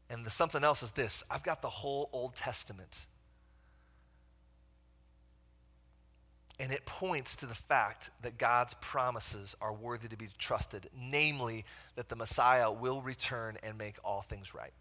And 0.07 0.23
the 0.23 0.29
something 0.29 0.63
else 0.63 0.83
is 0.83 0.91
this 0.91 1.23
I've 1.27 1.43
got 1.43 1.63
the 1.63 1.69
whole 1.69 2.11
Old 2.13 2.35
Testament 2.35 3.07
And 6.59 6.73
it 6.73 6.85
points 6.85 7.37
to 7.37 7.45
the 7.45 7.55
fact 7.55 8.09
that 8.21 8.37
God's 8.37 8.73
promises 8.81 9.55
are 9.61 9.73
worthy 9.73 10.09
to 10.09 10.17
be 10.17 10.27
trusted, 10.37 10.89
namely, 10.93 11.63
that 11.95 12.09
the 12.09 12.17
Messiah 12.17 12.69
will 12.69 13.01
return 13.01 13.57
and 13.63 13.77
make 13.77 13.95
all 14.03 14.23
things 14.23 14.53
right. 14.53 14.73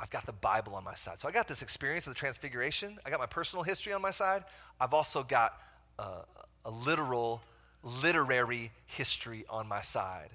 I've 0.00 0.10
got 0.10 0.26
the 0.26 0.32
Bible 0.32 0.74
on 0.74 0.82
my 0.82 0.94
side. 0.94 1.20
So 1.20 1.28
I 1.28 1.30
got 1.30 1.46
this 1.46 1.62
experience 1.62 2.06
of 2.06 2.14
the 2.14 2.18
Transfiguration. 2.18 2.98
I 3.04 3.10
got 3.10 3.20
my 3.20 3.26
personal 3.26 3.62
history 3.62 3.92
on 3.92 4.02
my 4.02 4.10
side. 4.10 4.44
I've 4.80 4.94
also 4.94 5.22
got 5.22 5.60
a, 5.98 6.24
a 6.64 6.70
literal, 6.70 7.42
literary 7.84 8.72
history 8.86 9.44
on 9.48 9.68
my 9.68 9.82
side. 9.82 10.30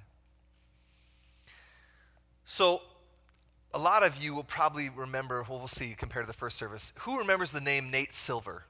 So 2.45 2.81
a 3.73 3.79
lot 3.79 4.03
of 4.03 4.23
you 4.23 4.35
will 4.35 4.43
probably 4.43 4.89
remember, 4.89 5.43
well, 5.49 5.57
we'll 5.57 5.67
see 5.67 5.95
compared 5.97 6.25
to 6.25 6.31
the 6.31 6.37
first 6.37 6.57
service. 6.57 6.93
Who 6.99 7.17
remembers 7.17 7.51
the 7.51 7.59
name 7.59 7.91
Nate 7.91 8.13
Silver? 8.13 8.63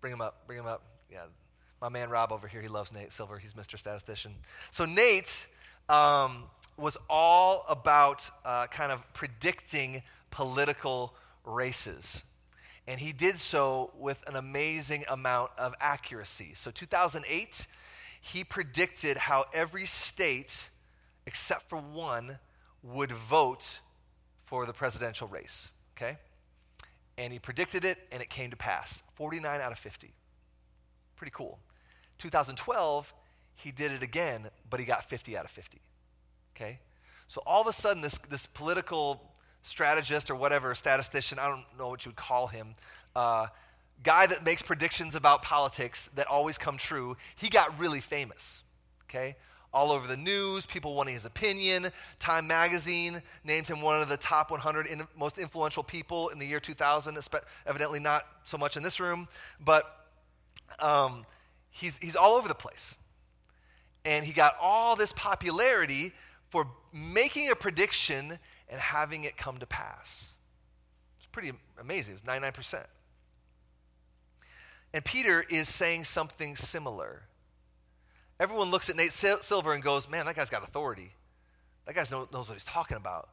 Bring 0.00 0.12
him 0.12 0.20
up. 0.20 0.46
Bring 0.46 0.58
him 0.58 0.66
up. 0.66 0.82
Yeah. 1.10 1.24
My 1.80 1.88
man 1.88 2.10
Rob 2.10 2.32
over 2.32 2.48
here, 2.48 2.60
he 2.60 2.68
loves 2.68 2.92
Nate 2.92 3.12
Silver. 3.12 3.38
He's 3.38 3.54
Mr. 3.54 3.78
Statistician. 3.78 4.34
So 4.70 4.84
Nate 4.84 5.46
um, 5.88 6.44
was 6.76 6.96
all 7.08 7.64
about 7.68 8.28
uh, 8.44 8.66
kind 8.66 8.92
of 8.92 9.02
predicting 9.14 10.02
political 10.30 11.14
races. 11.44 12.22
And 12.86 12.98
he 12.98 13.12
did 13.12 13.38
so 13.38 13.90
with 13.98 14.22
an 14.26 14.36
amazing 14.36 15.04
amount 15.08 15.50
of 15.58 15.74
accuracy. 15.80 16.52
So 16.54 16.70
2008, 16.70 17.66
he 18.20 18.44
predicted 18.44 19.16
how 19.16 19.44
every 19.52 19.86
state, 19.86 20.70
except 21.26 21.68
for 21.68 21.78
one, 21.78 22.38
would 22.82 23.12
vote 23.12 23.80
for 24.46 24.66
the 24.66 24.72
presidential 24.72 25.28
race. 25.28 25.70
Okay? 25.96 26.16
And 27.18 27.32
he 27.32 27.38
predicted 27.38 27.84
it, 27.84 27.98
and 28.12 28.22
it 28.22 28.30
came 28.30 28.50
to 28.50 28.56
pass 28.56 29.02
49 29.16 29.60
out 29.60 29.72
of 29.72 29.78
50. 29.78 30.14
Pretty 31.16 31.32
cool. 31.34 31.58
2012, 32.18 33.12
he 33.56 33.72
did 33.72 33.90
it 33.90 34.04
again, 34.04 34.48
but 34.70 34.78
he 34.78 34.86
got 34.86 35.04
50 35.10 35.36
out 35.36 35.44
of 35.44 35.50
50. 35.50 35.80
Okay? 36.56 36.78
So 37.26 37.42
all 37.44 37.60
of 37.60 37.66
a 37.66 37.72
sudden, 37.72 38.00
this, 38.00 38.18
this 38.30 38.46
political 38.46 39.20
strategist 39.62 40.30
or 40.30 40.36
whatever, 40.36 40.74
statistician, 40.76 41.40
I 41.40 41.48
don't 41.48 41.64
know 41.76 41.88
what 41.88 42.04
you 42.04 42.10
would 42.10 42.16
call 42.16 42.46
him, 42.46 42.74
uh, 43.16 43.48
guy 44.04 44.26
that 44.26 44.44
makes 44.44 44.62
predictions 44.62 45.16
about 45.16 45.42
politics 45.42 46.08
that 46.14 46.28
always 46.28 46.56
come 46.56 46.76
true, 46.76 47.16
he 47.34 47.48
got 47.48 47.76
really 47.80 48.00
famous. 48.00 48.62
Okay? 49.10 49.36
All 49.72 49.92
over 49.92 50.06
the 50.06 50.16
news, 50.16 50.66
people 50.66 50.94
wanting 50.94 51.14
his 51.14 51.24
opinion. 51.24 51.88
Time 52.18 52.46
magazine 52.46 53.22
named 53.44 53.68
him 53.68 53.82
one 53.82 54.00
of 54.00 54.08
the 54.08 54.16
top 54.16 54.50
100 54.50 54.86
in, 54.86 55.06
most 55.16 55.38
influential 55.38 55.82
people 55.82 56.28
in 56.30 56.38
the 56.38 56.46
year 56.46 56.60
2000, 56.60 57.18
evidently 57.66 58.00
not 58.00 58.26
so 58.44 58.56
much 58.56 58.76
in 58.76 58.82
this 58.82 58.98
room, 58.98 59.28
but 59.64 60.06
um, 60.78 61.26
he's, 61.70 61.98
he's 61.98 62.16
all 62.16 62.34
over 62.34 62.48
the 62.48 62.54
place. 62.54 62.94
And 64.04 64.24
he 64.24 64.32
got 64.32 64.56
all 64.60 64.96
this 64.96 65.12
popularity 65.12 66.12
for 66.50 66.66
making 66.92 67.50
a 67.50 67.54
prediction 67.54 68.38
and 68.68 68.80
having 68.80 69.24
it 69.24 69.36
come 69.36 69.58
to 69.58 69.66
pass. 69.66 70.32
It's 71.18 71.26
pretty 71.26 71.52
amazing. 71.78 72.14
It 72.14 72.26
was 72.26 72.40
99%. 72.40 72.84
And 74.94 75.04
Peter 75.04 75.44
is 75.50 75.68
saying 75.68 76.04
something 76.04 76.56
similar 76.56 77.22
everyone 78.40 78.70
looks 78.70 78.88
at 78.88 78.96
Nate 78.96 79.12
Silver 79.12 79.72
and 79.72 79.82
goes, 79.82 80.08
man, 80.08 80.26
that 80.26 80.36
guy's 80.36 80.50
got 80.50 80.62
authority. 80.62 81.12
That 81.86 81.94
guy 81.94 82.04
knows 82.10 82.48
what 82.48 82.52
he's 82.52 82.64
talking 82.64 82.96
about. 82.96 83.28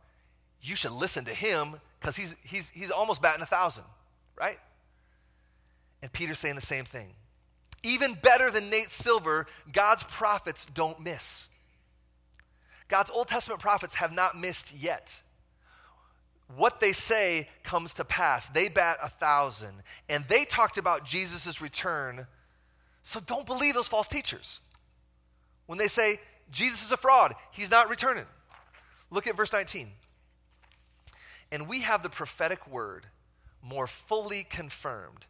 You 0.62 0.76
should 0.76 0.94
listen 0.94 1.26
to 1.26 1.34
him 1.34 1.80
because 2.00 2.15
he's, 2.15 2.36
he's, 2.41 2.70
he's 2.70 2.91
almost 2.91 3.22
batting 3.22 3.44
a 3.44 3.46
thousand, 3.46 3.84
right? 4.39 4.60
And 6.02 6.12
Peter's 6.12 6.39
saying 6.39 6.56
the 6.56 6.62
same 6.62 6.86
thing. 6.86 7.13
Even 7.84 8.15
better 8.15 8.50
than 8.50 8.70
Nate 8.70 8.89
Silver, 8.89 9.46
God's 9.72 10.04
prophets 10.04 10.65
don't 10.74 11.00
miss. 11.00 11.48
God's 12.88 13.10
Old 13.10 13.28
Testament 13.28 13.62
prophets 13.62 13.96
have 13.96 14.12
not 14.12 14.39
missed 14.39 14.74
yet. 14.74 15.13
What 16.56 16.80
they 16.80 16.94
say 16.94 17.50
comes 17.63 17.96
to 17.96 18.06
pass. 18.06 18.50
They 18.50 18.70
bat 18.70 18.98
a 19.02 19.10
thousand. 19.10 19.84
And 20.10 20.26
they 20.28 20.46
talked 20.46 20.78
about 20.78 21.06
Jesus' 21.06 21.62
return. 21.62 22.28
So 23.04 23.20
don't 23.20 23.46
believe 23.46 23.74
those 23.74 23.88
false 23.88 24.08
teachers 24.08 24.62
when 25.65 25.78
they 25.78 25.88
say 25.88 26.19
Jesus 26.51 26.86
is 26.86 26.91
a 26.91 26.97
fraud, 26.97 27.36
he's 27.51 27.71
not 27.71 27.89
returning. 27.89 28.25
Look 29.10 29.28
at 29.28 29.38
verse 29.38 29.54
19. 29.54 29.89
And 31.51 31.67
we 31.67 31.82
have 31.82 32.04
the 32.04 32.10
prophetic 32.10 32.67
word 32.67 33.06
more 33.62 33.88
fully 33.88 34.43
confirmed, 34.43 35.25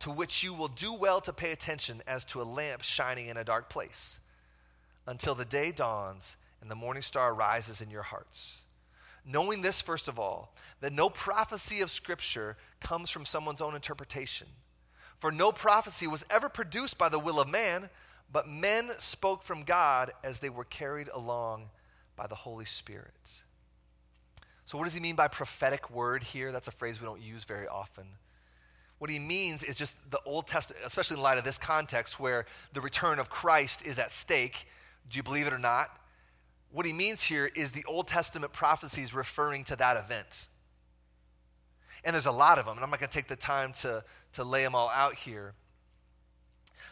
to 0.00 0.10
which 0.10 0.42
you 0.42 0.54
will 0.54 0.68
do 0.68 0.92
well 0.92 1.20
to 1.20 1.32
pay 1.32 1.52
attention 1.52 2.02
as 2.06 2.24
to 2.26 2.40
a 2.40 2.44
lamp 2.44 2.82
shining 2.82 3.26
in 3.26 3.36
a 3.36 3.44
dark 3.44 3.68
place, 3.68 4.18
until 5.06 5.34
the 5.34 5.44
day 5.44 5.72
dawns 5.72 6.36
and 6.60 6.70
the 6.70 6.76
morning 6.76 7.02
star 7.02 7.34
rises 7.34 7.80
in 7.80 7.90
your 7.90 8.02
hearts. 8.02 8.58
Knowing 9.26 9.62
this, 9.62 9.80
first 9.80 10.08
of 10.08 10.18
all, 10.18 10.54
that 10.80 10.92
no 10.92 11.10
prophecy 11.10 11.80
of 11.80 11.90
Scripture 11.90 12.56
comes 12.80 13.10
from 13.10 13.24
someone's 13.24 13.60
own 13.60 13.74
interpretation. 13.74 14.46
For 15.18 15.30
no 15.30 15.52
prophecy 15.52 16.06
was 16.06 16.24
ever 16.30 16.48
produced 16.48 16.96
by 16.96 17.10
the 17.10 17.18
will 17.18 17.40
of 17.40 17.48
man 17.48 17.90
but 18.32 18.48
men 18.48 18.90
spoke 18.98 19.42
from 19.42 19.64
God 19.64 20.12
as 20.22 20.40
they 20.40 20.50
were 20.50 20.64
carried 20.64 21.08
along 21.08 21.70
by 22.16 22.26
the 22.26 22.34
Holy 22.34 22.64
Spirit. 22.64 23.42
So, 24.64 24.78
what 24.78 24.84
does 24.84 24.94
he 24.94 25.00
mean 25.00 25.16
by 25.16 25.26
prophetic 25.26 25.90
word 25.90 26.22
here? 26.22 26.52
That's 26.52 26.68
a 26.68 26.72
phrase 26.72 27.00
we 27.00 27.06
don't 27.06 27.20
use 27.20 27.44
very 27.44 27.66
often. 27.66 28.04
What 28.98 29.10
he 29.10 29.18
means 29.18 29.62
is 29.64 29.76
just 29.76 29.94
the 30.10 30.20
Old 30.26 30.46
Testament, 30.46 30.84
especially 30.84 31.16
in 31.16 31.22
light 31.22 31.38
of 31.38 31.44
this 31.44 31.58
context 31.58 32.20
where 32.20 32.44
the 32.72 32.80
return 32.80 33.18
of 33.18 33.30
Christ 33.30 33.82
is 33.84 33.98
at 33.98 34.12
stake. 34.12 34.68
Do 35.08 35.16
you 35.16 35.22
believe 35.22 35.46
it 35.46 35.52
or 35.52 35.58
not? 35.58 35.90
What 36.70 36.86
he 36.86 36.92
means 36.92 37.22
here 37.22 37.50
is 37.56 37.72
the 37.72 37.84
Old 37.86 38.06
Testament 38.06 38.52
prophecies 38.52 39.12
referring 39.12 39.64
to 39.64 39.76
that 39.76 39.96
event. 39.96 40.48
And 42.04 42.14
there's 42.14 42.26
a 42.26 42.32
lot 42.32 42.58
of 42.58 42.66
them, 42.66 42.76
and 42.76 42.84
I'm 42.84 42.90
not 42.90 43.00
going 43.00 43.08
to 43.08 43.14
take 43.14 43.28
the 43.28 43.36
time 43.36 43.72
to, 43.80 44.04
to 44.34 44.44
lay 44.44 44.62
them 44.62 44.74
all 44.74 44.90
out 44.90 45.16
here. 45.16 45.54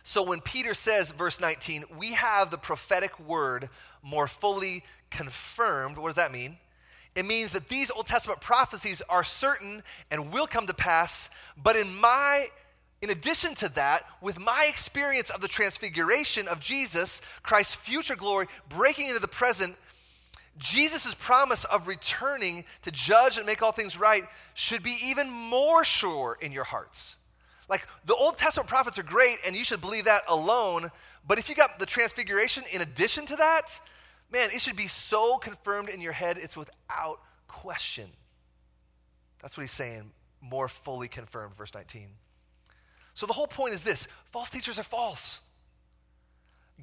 So 0.08 0.22
when 0.22 0.40
Peter 0.40 0.72
says, 0.72 1.10
verse 1.10 1.38
19, 1.38 1.84
we 1.98 2.12
have 2.12 2.50
the 2.50 2.56
prophetic 2.56 3.20
word 3.20 3.68
more 4.02 4.26
fully 4.26 4.82
confirmed, 5.10 5.98
what 5.98 6.08
does 6.08 6.16
that 6.16 6.32
mean? 6.32 6.56
It 7.14 7.26
means 7.26 7.52
that 7.52 7.68
these 7.68 7.90
Old 7.90 8.06
Testament 8.06 8.40
prophecies 8.40 9.02
are 9.10 9.22
certain 9.22 9.82
and 10.10 10.32
will 10.32 10.46
come 10.46 10.66
to 10.66 10.72
pass, 10.72 11.28
but 11.62 11.76
in 11.76 11.94
my 11.94 12.48
in 13.02 13.10
addition 13.10 13.54
to 13.56 13.68
that, 13.74 14.06
with 14.22 14.38
my 14.40 14.66
experience 14.70 15.28
of 15.28 15.42
the 15.42 15.46
transfiguration 15.46 16.48
of 16.48 16.58
Jesus, 16.58 17.20
Christ's 17.42 17.74
future 17.74 18.16
glory 18.16 18.46
breaking 18.70 19.08
into 19.08 19.20
the 19.20 19.28
present, 19.28 19.76
Jesus' 20.56 21.14
promise 21.18 21.64
of 21.66 21.86
returning 21.86 22.64
to 22.80 22.90
judge 22.90 23.36
and 23.36 23.44
make 23.44 23.62
all 23.62 23.72
things 23.72 23.98
right 23.98 24.24
should 24.54 24.82
be 24.82 24.96
even 25.04 25.28
more 25.28 25.84
sure 25.84 26.38
in 26.40 26.50
your 26.50 26.64
hearts. 26.64 27.18
Like 27.68 27.86
the 28.06 28.14
Old 28.14 28.38
Testament 28.38 28.68
prophets 28.68 28.98
are 28.98 29.02
great, 29.02 29.38
and 29.44 29.54
you 29.54 29.64
should 29.64 29.80
believe 29.80 30.04
that 30.04 30.22
alone. 30.28 30.90
But 31.26 31.38
if 31.38 31.48
you 31.48 31.54
got 31.54 31.78
the 31.78 31.86
transfiguration 31.86 32.64
in 32.72 32.80
addition 32.80 33.26
to 33.26 33.36
that, 33.36 33.80
man, 34.32 34.50
it 34.52 34.60
should 34.60 34.76
be 34.76 34.86
so 34.86 35.36
confirmed 35.36 35.88
in 35.88 36.00
your 36.00 36.12
head, 36.12 36.38
it's 36.38 36.56
without 36.56 37.20
question. 37.46 38.08
That's 39.42 39.56
what 39.56 39.62
he's 39.62 39.70
saying, 39.70 40.10
more 40.40 40.68
fully 40.68 41.08
confirmed, 41.08 41.56
verse 41.56 41.74
19. 41.74 42.08
So 43.14 43.26
the 43.26 43.32
whole 43.32 43.46
point 43.46 43.74
is 43.74 43.82
this 43.82 44.08
false 44.32 44.50
teachers 44.50 44.78
are 44.78 44.84
false. 44.84 45.40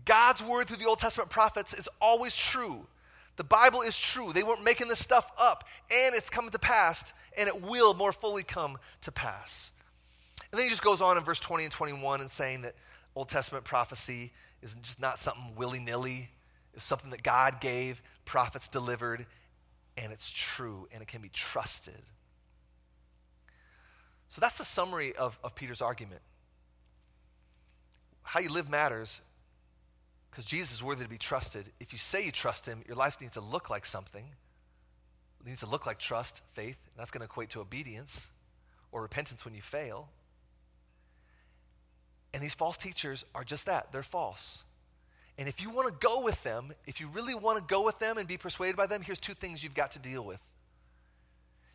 God's 0.03 0.43
word 0.43 0.67
through 0.67 0.77
the 0.77 0.85
Old 0.85 0.99
Testament 0.99 1.29
prophets 1.29 1.73
is 1.73 1.87
always 2.01 2.35
true. 2.35 2.85
The 3.37 3.43
Bible 3.43 3.81
is 3.81 3.97
true. 3.97 4.33
They 4.33 4.43
weren't 4.43 4.63
making 4.63 4.87
this 4.87 4.99
stuff 4.99 5.29
up, 5.37 5.65
and 5.91 6.13
it's 6.15 6.29
coming 6.29 6.51
to 6.51 6.59
pass, 6.59 7.13
and 7.37 7.47
it 7.47 7.61
will 7.61 7.93
more 7.93 8.11
fully 8.11 8.43
come 8.43 8.77
to 9.01 9.11
pass. 9.11 9.71
And 10.55 10.61
then 10.61 10.67
he 10.67 10.69
just 10.69 10.83
goes 10.83 11.01
on 11.01 11.17
in 11.17 11.23
verse 11.25 11.41
20 11.41 11.65
and 11.65 11.73
21 11.73 12.21
and 12.21 12.31
saying 12.31 12.61
that 12.61 12.75
Old 13.13 13.27
Testament 13.27 13.65
prophecy 13.65 14.31
is 14.61 14.73
just 14.83 15.01
not 15.01 15.19
something 15.19 15.53
willy 15.57 15.81
nilly, 15.81 16.29
it's 16.73 16.85
something 16.85 17.09
that 17.09 17.23
God 17.23 17.59
gave, 17.59 18.01
prophets 18.23 18.69
delivered, 18.69 19.25
and 19.97 20.13
it's 20.13 20.31
true 20.31 20.87
and 20.93 21.01
it 21.01 21.09
can 21.09 21.21
be 21.21 21.27
trusted. 21.27 22.01
So 24.29 24.39
that's 24.39 24.57
the 24.57 24.63
summary 24.63 25.13
of, 25.17 25.37
of 25.43 25.55
Peter's 25.55 25.81
argument. 25.81 26.21
How 28.21 28.39
you 28.39 28.47
live 28.47 28.69
matters 28.69 29.19
because 30.31 30.45
Jesus 30.45 30.75
is 30.75 30.81
worthy 30.81 31.03
to 31.03 31.09
be 31.09 31.17
trusted. 31.17 31.69
If 31.81 31.91
you 31.91 31.99
say 31.99 32.23
you 32.23 32.31
trust 32.31 32.65
him, 32.65 32.81
your 32.87 32.95
life 32.95 33.19
needs 33.19 33.33
to 33.33 33.41
look 33.41 33.69
like 33.69 33.85
something. 33.85 34.23
It 35.41 35.47
needs 35.49 35.59
to 35.59 35.67
look 35.67 35.85
like 35.85 35.99
trust, 35.99 36.43
faith, 36.53 36.77
and 36.93 36.97
that's 36.97 37.11
going 37.11 37.19
to 37.19 37.25
equate 37.25 37.49
to 37.49 37.59
obedience 37.59 38.31
or 38.93 39.01
repentance 39.01 39.43
when 39.43 39.53
you 39.53 39.61
fail. 39.61 40.07
And 42.35 42.43
these 42.43 42.53
false 42.53 42.75
teachers 42.75 43.23
are 43.33 43.45
just 43.45 43.67
that 43.67 43.93
they're 43.93 44.03
false. 44.03 44.61
And 45.37 45.47
if 45.47 45.61
you 45.61 45.69
want 45.69 45.87
to 45.87 45.93
go 46.05 46.19
with 46.19 46.43
them, 46.43 46.73
if 46.85 46.99
you 46.99 47.07
really 47.07 47.33
want 47.33 47.57
to 47.57 47.63
go 47.63 47.81
with 47.81 47.97
them 47.99 48.17
and 48.17 48.27
be 48.27 48.35
persuaded 48.35 48.75
by 48.75 48.87
them, 48.87 49.01
here's 49.01 49.19
two 49.19 49.33
things 49.33 49.63
you've 49.63 49.73
got 49.73 49.93
to 49.93 49.99
deal 49.99 50.21
with. 50.21 50.41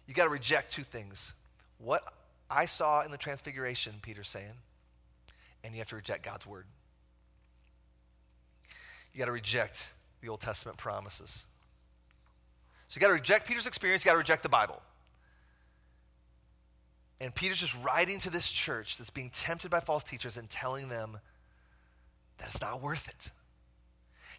You've 0.07 0.18
got 0.18 0.25
to 0.25 0.31
reject 0.31 0.70
two 0.70 0.83
things. 0.83 1.33
What 1.79 2.05
I 2.51 2.66
saw 2.66 3.03
in 3.05 3.11
the 3.11 3.16
transfiguration, 3.16 3.94
Peter's 4.03 4.29
saying, 4.29 4.53
and 5.64 5.73
you 5.73 5.79
have 5.79 5.88
to 5.88 5.96
reject 5.96 6.27
God's 6.27 6.46
word. 6.46 6.66
You 9.14 9.18
got 9.18 9.27
to 9.27 9.33
reject 9.33 9.94
the 10.20 10.29
Old 10.29 10.42
Testament 10.42 10.77
promises. 10.77 11.46
So 12.88 12.99
you 12.99 13.01
got 13.01 13.07
to 13.07 13.14
reject 13.14 13.49
Peter's 13.49 13.66
experience, 13.66 14.05
you 14.05 14.11
got 14.11 14.12
to 14.12 14.18
reject 14.18 14.42
the 14.42 14.51
Bible. 14.51 14.83
And 17.20 17.35
Peter's 17.35 17.61
just 17.61 17.76
writing 17.85 18.18
to 18.20 18.30
this 18.30 18.50
church 18.50 18.96
that's 18.96 19.11
being 19.11 19.30
tempted 19.30 19.70
by 19.70 19.80
false 19.80 20.04
teachers 20.04 20.38
and 20.38 20.48
telling 20.48 20.88
them 20.88 21.18
that 22.38 22.48
it's 22.48 22.61
not 22.61 22.80
worth 22.80 23.09
it. 23.09 23.30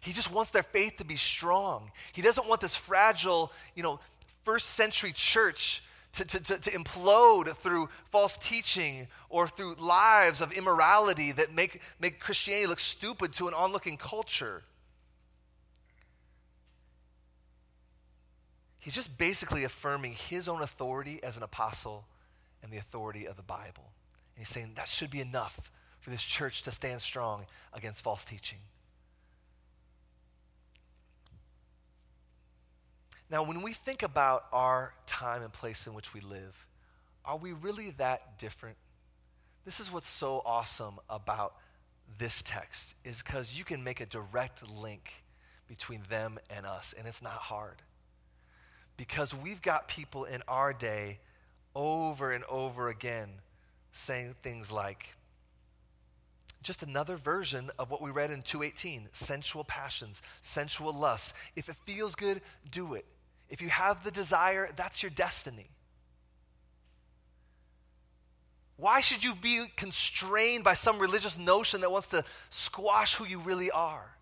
He 0.00 0.12
just 0.12 0.32
wants 0.32 0.50
their 0.50 0.64
faith 0.64 0.96
to 0.96 1.04
be 1.04 1.14
strong. 1.14 1.92
He 2.12 2.22
doesn't 2.22 2.48
want 2.48 2.60
this 2.60 2.74
fragile, 2.74 3.52
you 3.76 3.84
know, 3.84 4.00
first 4.42 4.70
century 4.70 5.12
church 5.12 5.80
to, 6.14 6.24
to, 6.24 6.40
to, 6.40 6.58
to, 6.58 6.70
implode 6.72 7.56
through 7.58 7.88
false 8.10 8.36
teaching 8.36 9.06
or 9.28 9.46
through 9.46 9.76
lives 9.76 10.40
of 10.40 10.52
immorality 10.52 11.30
that 11.32 11.54
make, 11.54 11.80
make 12.00 12.18
Christianity 12.18 12.66
look 12.66 12.80
stupid 12.80 13.32
to 13.34 13.46
an 13.46 13.54
onlooking 13.54 13.96
culture. 13.96 14.62
He's 18.80 18.92
just 18.92 19.16
basically 19.16 19.62
affirming 19.62 20.14
his 20.14 20.48
own 20.48 20.60
authority 20.60 21.20
as 21.22 21.36
an 21.36 21.44
apostle 21.44 22.04
and 22.62 22.72
the 22.72 22.78
authority 22.78 23.26
of 23.26 23.36
the 23.36 23.42
Bible. 23.42 23.92
And 24.34 24.38
he's 24.38 24.48
saying 24.48 24.72
that 24.76 24.88
should 24.88 25.10
be 25.10 25.20
enough 25.20 25.70
for 26.00 26.10
this 26.10 26.22
church 26.22 26.62
to 26.62 26.70
stand 26.70 27.00
strong 27.00 27.46
against 27.72 28.02
false 28.02 28.24
teaching. 28.24 28.58
Now, 33.30 33.42
when 33.44 33.62
we 33.62 33.72
think 33.72 34.02
about 34.02 34.44
our 34.52 34.92
time 35.06 35.42
and 35.42 35.52
place 35.52 35.86
in 35.86 35.94
which 35.94 36.12
we 36.12 36.20
live, 36.20 36.66
are 37.24 37.38
we 37.38 37.52
really 37.52 37.90
that 37.92 38.38
different? 38.38 38.76
This 39.64 39.80
is 39.80 39.90
what's 39.90 40.08
so 40.08 40.42
awesome 40.44 40.98
about 41.08 41.54
this 42.18 42.42
text 42.42 42.94
is 43.04 43.22
because 43.22 43.56
you 43.56 43.64
can 43.64 43.82
make 43.82 44.00
a 44.00 44.06
direct 44.06 44.68
link 44.68 45.10
between 45.66 46.02
them 46.10 46.38
and 46.50 46.66
us, 46.66 46.94
and 46.98 47.06
it's 47.06 47.22
not 47.22 47.32
hard. 47.32 47.80
Because 48.98 49.34
we've 49.34 49.62
got 49.62 49.88
people 49.88 50.24
in 50.24 50.42
our 50.46 50.74
day 50.74 51.18
over 51.74 52.32
and 52.32 52.44
over 52.44 52.88
again 52.88 53.28
saying 53.92 54.34
things 54.42 54.70
like, 54.72 55.08
just 56.62 56.82
another 56.82 57.16
version 57.16 57.70
of 57.78 57.90
what 57.90 58.00
we 58.00 58.10
read 58.10 58.30
in 58.30 58.42
218 58.42 59.08
sensual 59.12 59.64
passions, 59.64 60.22
sensual 60.40 60.92
lusts. 60.92 61.34
If 61.56 61.68
it 61.68 61.76
feels 61.84 62.14
good, 62.14 62.40
do 62.70 62.94
it. 62.94 63.04
If 63.50 63.60
you 63.60 63.68
have 63.68 64.04
the 64.04 64.10
desire, 64.10 64.70
that's 64.76 65.02
your 65.02 65.10
destiny. 65.10 65.68
Why 68.76 69.00
should 69.00 69.22
you 69.22 69.34
be 69.34 69.66
constrained 69.76 70.64
by 70.64 70.74
some 70.74 70.98
religious 70.98 71.38
notion 71.38 71.82
that 71.82 71.92
wants 71.92 72.08
to 72.08 72.24
squash 72.50 73.14
who 73.14 73.24
you 73.24 73.40
really 73.40 73.70
are? 73.70 74.16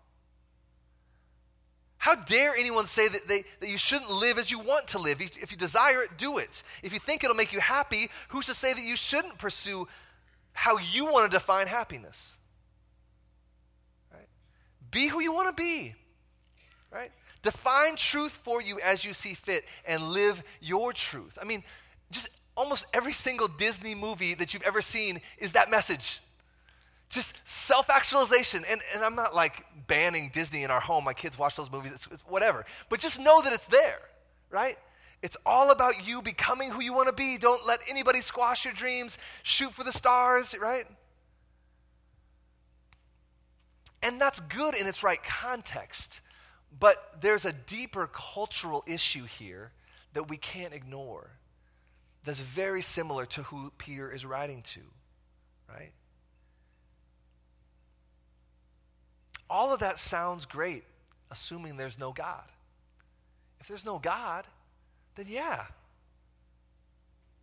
How 2.01 2.15
dare 2.15 2.55
anyone 2.55 2.87
say 2.87 3.07
that, 3.07 3.27
they, 3.27 3.43
that 3.59 3.69
you 3.69 3.77
shouldn't 3.77 4.09
live 4.09 4.39
as 4.39 4.49
you 4.49 4.57
want 4.57 4.87
to 4.87 4.97
live? 4.97 5.21
If, 5.21 5.51
you 5.51 5.55
desire 5.55 6.01
it, 6.01 6.17
do 6.17 6.39
it. 6.39 6.63
If 6.81 6.93
you 6.93 6.99
think 6.99 7.23
it'll 7.23 7.35
make 7.35 7.53
you 7.53 7.59
happy, 7.59 8.09
who's 8.29 8.47
to 8.47 8.55
say 8.55 8.73
that 8.73 8.81
you 8.81 8.95
shouldn't 8.95 9.37
pursue 9.37 9.87
how 10.51 10.79
you 10.79 11.05
want 11.05 11.31
to 11.31 11.37
define 11.37 11.67
happiness? 11.67 12.37
Right? 14.11 14.27
Be 14.89 15.09
who 15.09 15.21
you 15.21 15.31
want 15.31 15.55
to 15.55 15.61
be. 15.61 15.93
Right? 16.89 17.11
Define 17.43 17.97
truth 17.97 18.31
for 18.31 18.63
you 18.63 18.79
as 18.79 19.05
you 19.05 19.13
see 19.13 19.35
fit 19.35 19.63
and 19.85 20.01
live 20.01 20.41
your 20.59 20.93
truth. 20.93 21.37
I 21.39 21.45
mean, 21.45 21.63
just 22.09 22.31
almost 22.57 22.87
every 22.95 23.13
single 23.13 23.47
Disney 23.47 23.93
movie 23.93 24.33
that 24.33 24.55
you've 24.55 24.63
ever 24.63 24.81
seen 24.81 25.21
is 25.37 25.51
that 25.51 25.69
message. 25.69 26.19
Just 27.11 27.35
self 27.43 27.89
actualization. 27.89 28.63
And, 28.67 28.81
and 28.93 29.03
I'm 29.03 29.15
not 29.15 29.35
like 29.35 29.65
banning 29.87 30.31
Disney 30.33 30.63
in 30.63 30.71
our 30.71 30.79
home. 30.79 31.03
My 31.03 31.13
kids 31.13 31.37
watch 31.37 31.55
those 31.55 31.71
movies, 31.71 31.91
it's, 31.91 32.07
it's 32.11 32.23
whatever. 32.23 32.65
But 32.89 32.99
just 32.99 33.19
know 33.19 33.41
that 33.41 33.53
it's 33.53 33.67
there, 33.67 33.99
right? 34.49 34.77
It's 35.21 35.37
all 35.45 35.69
about 35.69 36.07
you 36.07 36.21
becoming 36.21 36.71
who 36.71 36.81
you 36.81 36.93
want 36.93 37.07
to 37.07 37.13
be. 37.13 37.37
Don't 37.37 37.65
let 37.67 37.79
anybody 37.87 38.21
squash 38.21 38.65
your 38.65 38.73
dreams. 38.73 39.17
Shoot 39.43 39.73
for 39.73 39.83
the 39.83 39.91
stars, 39.91 40.55
right? 40.59 40.85
And 44.01 44.19
that's 44.19 44.39
good 44.39 44.73
in 44.73 44.87
its 44.87 45.03
right 45.03 45.23
context. 45.23 46.21
But 46.79 47.17
there's 47.21 47.45
a 47.45 47.53
deeper 47.53 48.09
cultural 48.11 48.83
issue 48.87 49.25
here 49.25 49.71
that 50.13 50.29
we 50.29 50.37
can't 50.37 50.73
ignore 50.73 51.29
that's 52.23 52.39
very 52.39 52.81
similar 52.81 53.25
to 53.25 53.43
who 53.43 53.71
Peter 53.77 54.11
is 54.11 54.25
writing 54.25 54.61
to, 54.61 54.81
right? 55.69 55.91
All 59.51 59.73
of 59.73 59.81
that 59.81 59.99
sounds 59.99 60.45
great, 60.45 60.85
assuming 61.29 61.75
there's 61.75 61.99
no 61.99 62.13
God. 62.13 62.45
If 63.59 63.67
there's 63.67 63.85
no 63.85 63.99
God, 63.99 64.47
then 65.15 65.25
yeah, 65.27 65.65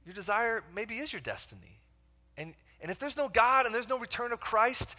your 0.07 0.15
desire 0.15 0.65
maybe 0.75 0.97
is 0.97 1.13
your 1.13 1.21
destiny. 1.21 1.81
And, 2.39 2.55
and 2.81 2.91
if 2.91 2.99
there's 2.99 3.19
no 3.19 3.29
God 3.29 3.67
and 3.67 3.75
there's 3.75 3.91
no 3.91 3.99
return 3.99 4.33
of 4.33 4.41
Christ, 4.41 4.97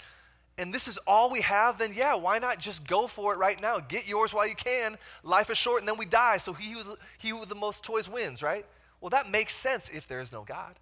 and 0.60 0.72
this 0.72 0.88
is 0.88 1.00
all 1.08 1.32
we 1.32 1.41
have, 1.41 1.80
then 1.80 1.93
yeah, 1.95 2.13
why 2.13 2.38
not 2.38 2.60
just 2.60 2.86
go 2.86 3.08
for 3.08 3.34
it 3.34 3.38
right 3.38 3.60
now? 3.60 3.80
Get 3.80 4.08
yours 4.08 4.32
while 4.32 4.48
you 4.48 4.56
can. 4.56 4.95
Life 5.24 5.50
is 5.50 5.58
short, 5.58 5.82
and 5.82 5.88
then 5.88 5.98
we 5.98 6.06
die. 6.06 6.38
So 6.38 6.54
he 6.54 6.74
who, 6.74 6.95
he 7.17 7.30
who 7.30 7.43
the 7.43 7.56
most 7.56 7.84
toys 7.84 8.08
wins, 8.08 8.43
right? 8.43 8.67
Well, 9.02 9.10
that 9.10 9.32
makes 9.32 9.56
sense 9.56 9.89
if 9.91 10.08
there 10.08 10.19
is 10.19 10.32
no 10.32 10.43
God. 10.43 10.76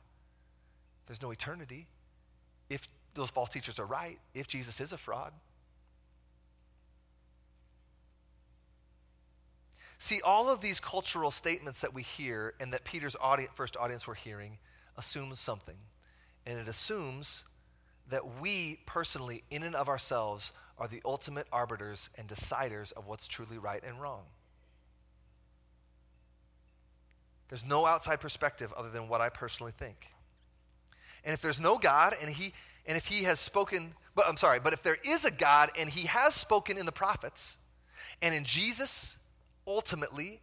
There's 1.06 1.22
no 1.22 1.32
eternity. 1.32 1.88
If 2.70 2.90
those 3.13 3.30
false 3.30 3.50
teachers 3.50 3.80
are 3.80 3.86
right, 3.86 4.20
if 4.34 4.50
Jesus 4.50 4.82
is 4.82 4.92
a 4.92 4.98
fraud. 4.98 5.32
See, 10.00 10.22
all 10.22 10.50
of 10.50 10.62
these 10.62 10.80
cultural 10.80 11.32
statements 11.32 11.82
that 11.82 11.94
we 11.94 12.04
hear 12.04 12.54
and 12.60 12.74
that 12.74 12.84
Peter's 12.84 13.16
audience, 13.20 13.52
first 13.56 13.76
audience 13.78 14.06
were 14.06 14.16
hearing 14.16 14.60
assumes 14.96 15.40
something. 15.40 15.78
And 16.46 16.60
it 16.60 16.68
assumes 16.68 17.46
that 18.10 18.40
we 18.40 18.80
personally, 18.86 19.44
in 19.50 19.64
and 19.64 19.76
of 19.76 19.90
ourselves, 19.90 20.54
are 20.78 20.88
the 20.88 21.02
ultimate 21.04 21.48
arbiters 21.52 22.10
and 22.16 22.28
deciders 22.28 22.94
of 22.94 23.08
what's 23.08 23.28
truly 23.28 23.58
right 23.58 23.84
and 23.84 24.00
wrong. 24.02 24.24
There's 27.50 27.66
no 27.66 27.86
outside 27.86 28.20
perspective 28.20 28.74
other 28.78 28.90
than 28.90 29.08
what 29.08 29.22
I 29.22 29.30
personally 29.30 29.74
think. 29.78 30.08
And 31.24 31.34
if 31.34 31.42
there's 31.42 31.60
no 31.60 31.78
God 31.78 32.16
and 32.22 32.30
he 32.30 32.54
and 32.86 32.96
if 32.96 33.06
he 33.06 33.24
has 33.24 33.40
spoken, 33.40 33.94
but 34.16 34.26
I'm 34.28 34.38
sorry, 34.38 34.60
but 34.60 34.72
if 34.72 34.82
there 34.82 34.98
is 35.04 35.26
a 35.26 35.32
God 35.32 35.72
and 35.78 35.90
he 35.90 36.08
has 36.08 36.34
spoken 36.34 36.78
in 36.78 36.86
the 36.86 36.92
prophets 36.92 37.58
and 38.22 38.34
in 38.34 38.46
Jesus 38.46 39.16
ultimately 39.67 40.41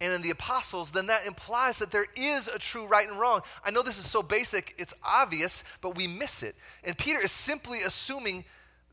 and 0.00 0.14
in 0.14 0.22
the 0.22 0.30
apostles, 0.30 0.90
then 0.90 1.08
that 1.08 1.26
implies 1.26 1.78
that 1.78 1.90
there 1.90 2.06
is 2.16 2.48
a 2.48 2.58
true 2.58 2.86
right 2.86 3.06
and 3.06 3.20
wrong. 3.20 3.42
I 3.62 3.70
know 3.70 3.82
this 3.82 3.98
is 3.98 4.08
so 4.08 4.22
basic, 4.22 4.74
it's 4.78 4.94
obvious, 5.02 5.62
but 5.82 5.94
we 5.94 6.06
miss 6.06 6.42
it. 6.42 6.56
And 6.82 6.96
Peter 6.96 7.20
is 7.20 7.30
simply 7.30 7.82
assuming 7.82 8.46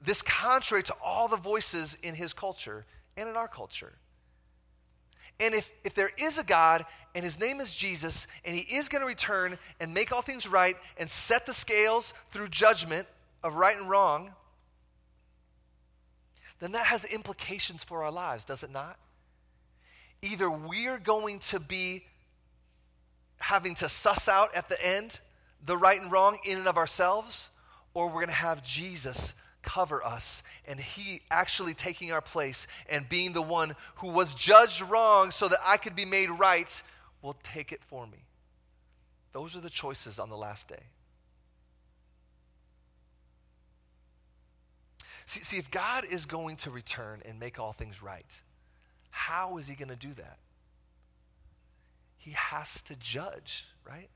this 0.03 0.21
contrary 0.21 0.83
to 0.83 0.95
all 1.01 1.29
the 1.29 1.37
voices 1.37 1.97
in 2.03 2.13
his 2.13 2.33
culture 2.33 2.85
and 3.15 3.29
in 3.29 3.37
our 3.37 3.47
culture. 3.47 3.93
And 5.39 5.53
if, 5.53 5.71
if 5.83 5.93
there 5.93 6.11
is 6.17 6.37
a 6.37 6.43
God 6.43 6.85
and 7.15 7.23
his 7.23 7.39
name 7.39 7.61
is 7.61 7.73
Jesus 7.73 8.27
and 8.43 8.55
he 8.55 8.75
is 8.75 8.89
going 8.89 9.01
to 9.01 9.07
return 9.07 9.57
and 9.79 9.93
make 9.93 10.11
all 10.11 10.21
things 10.21 10.47
right 10.47 10.75
and 10.97 11.09
set 11.09 11.45
the 11.45 11.53
scales 11.53 12.13
through 12.31 12.49
judgment 12.49 13.07
of 13.43 13.55
right 13.55 13.77
and 13.77 13.89
wrong, 13.89 14.33
then 16.59 16.73
that 16.73 16.87
has 16.87 17.05
implications 17.05 17.83
for 17.83 18.03
our 18.03 18.11
lives, 18.11 18.43
does 18.43 18.63
it 18.63 18.71
not? 18.71 18.97
Either 20.21 20.49
we're 20.49 20.97
going 20.97 21.39
to 21.39 21.59
be 21.59 22.05
having 23.37 23.75
to 23.75 23.89
suss 23.89 24.27
out 24.27 24.55
at 24.55 24.69
the 24.69 24.83
end 24.85 25.19
the 25.65 25.77
right 25.77 26.01
and 26.01 26.11
wrong 26.11 26.37
in 26.45 26.57
and 26.57 26.67
of 26.67 26.77
ourselves, 26.77 27.49
or 27.93 28.07
we're 28.07 28.13
going 28.13 28.27
to 28.27 28.33
have 28.33 28.63
Jesus 28.63 29.33
cover 29.61 30.03
us 30.03 30.43
and 30.65 30.79
he 30.79 31.21
actually 31.29 31.73
taking 31.73 32.11
our 32.11 32.21
place 32.21 32.67
and 32.89 33.07
being 33.09 33.33
the 33.33 33.41
one 33.41 33.75
who 33.95 34.09
was 34.09 34.33
judged 34.33 34.81
wrong 34.81 35.29
so 35.29 35.47
that 35.47 35.59
I 35.63 35.75
could 35.77 35.95
be 35.95 36.05
made 36.05 36.29
right 36.29 36.81
will 37.21 37.35
take 37.43 37.71
it 37.71 37.81
for 37.83 38.07
me. 38.07 38.19
Those 39.33 39.55
are 39.55 39.59
the 39.59 39.69
choices 39.69 40.19
on 40.19 40.29
the 40.29 40.37
last 40.37 40.67
day. 40.67 40.83
See, 45.25 45.41
see, 45.41 45.57
if 45.57 45.69
God 45.69 46.05
is 46.09 46.25
going 46.25 46.55
to 46.57 46.71
return 46.71 47.21
and 47.25 47.37
make 47.37 47.59
all 47.59 47.73
things 47.73 48.01
right, 48.01 48.41
how 49.17 49.57
is 49.57 49.67
he 49.67 49.73
going 49.73 49.89
to 49.89 49.95
do 49.95 50.13
that? 50.13 50.37
He 52.17 52.31
has 52.31 52.81
to 52.83 52.95
judge, 52.95 53.65
right? 53.85 54.09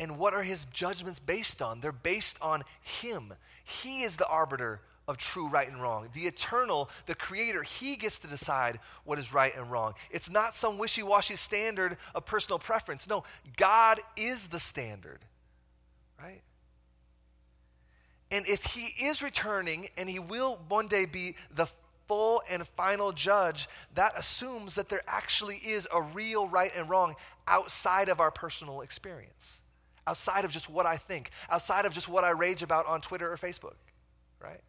And 0.00 0.18
what 0.18 0.34
are 0.34 0.42
his 0.42 0.66
judgments 0.72 1.20
based 1.20 1.62
on? 1.62 1.80
They're 1.80 1.92
based 1.92 2.36
on 2.42 2.64
him. 2.82 3.32
He 3.62 4.02
is 4.02 4.16
the 4.16 4.26
arbiter 4.26 4.80
of 5.06 5.16
true 5.16 5.46
right 5.46 5.68
and 5.68 5.80
wrong. 5.80 6.08
The 6.12 6.26
eternal, 6.26 6.90
the 7.06 7.14
creator, 7.14 7.62
he 7.62 7.94
gets 7.94 8.18
to 8.20 8.26
decide 8.26 8.80
what 9.04 9.18
is 9.18 9.32
right 9.32 9.56
and 9.56 9.70
wrong. 9.70 9.94
It's 10.10 10.28
not 10.28 10.56
some 10.56 10.76
wishy 10.76 11.04
washy 11.04 11.36
standard 11.36 11.98
of 12.14 12.26
personal 12.26 12.58
preference. 12.58 13.08
No, 13.08 13.22
God 13.56 14.00
is 14.16 14.48
the 14.48 14.60
standard, 14.60 15.20
right? 16.20 16.42
And 18.32 18.46
if 18.48 18.64
he 18.64 19.06
is 19.06 19.22
returning 19.22 19.88
and 19.96 20.08
he 20.08 20.18
will 20.18 20.58
one 20.68 20.88
day 20.88 21.04
be 21.04 21.36
the 21.54 21.68
full 22.10 22.42
and 22.50 22.66
final 22.66 23.12
judge, 23.12 23.68
that 23.94 24.18
assumes 24.18 24.74
that 24.74 24.88
there 24.88 25.02
actually 25.06 25.58
is 25.58 25.86
a 25.94 26.02
real 26.02 26.48
right 26.48 26.72
and 26.74 26.90
wrong 26.90 27.14
outside 27.46 28.08
of 28.08 28.18
our 28.18 28.32
personal 28.32 28.80
experience 28.80 29.60
outside 30.10 30.44
of 30.44 30.50
just 30.50 30.68
what 30.68 30.86
I 30.86 30.96
think, 30.96 31.30
outside 31.48 31.84
of 31.84 31.92
just 31.92 32.08
what 32.08 32.24
I 32.24 32.30
rage 32.30 32.64
about 32.64 32.86
on 32.86 33.00
Twitter 33.00 33.32
or 33.32 33.36
Facebook, 33.36 33.74
right? 34.40 34.60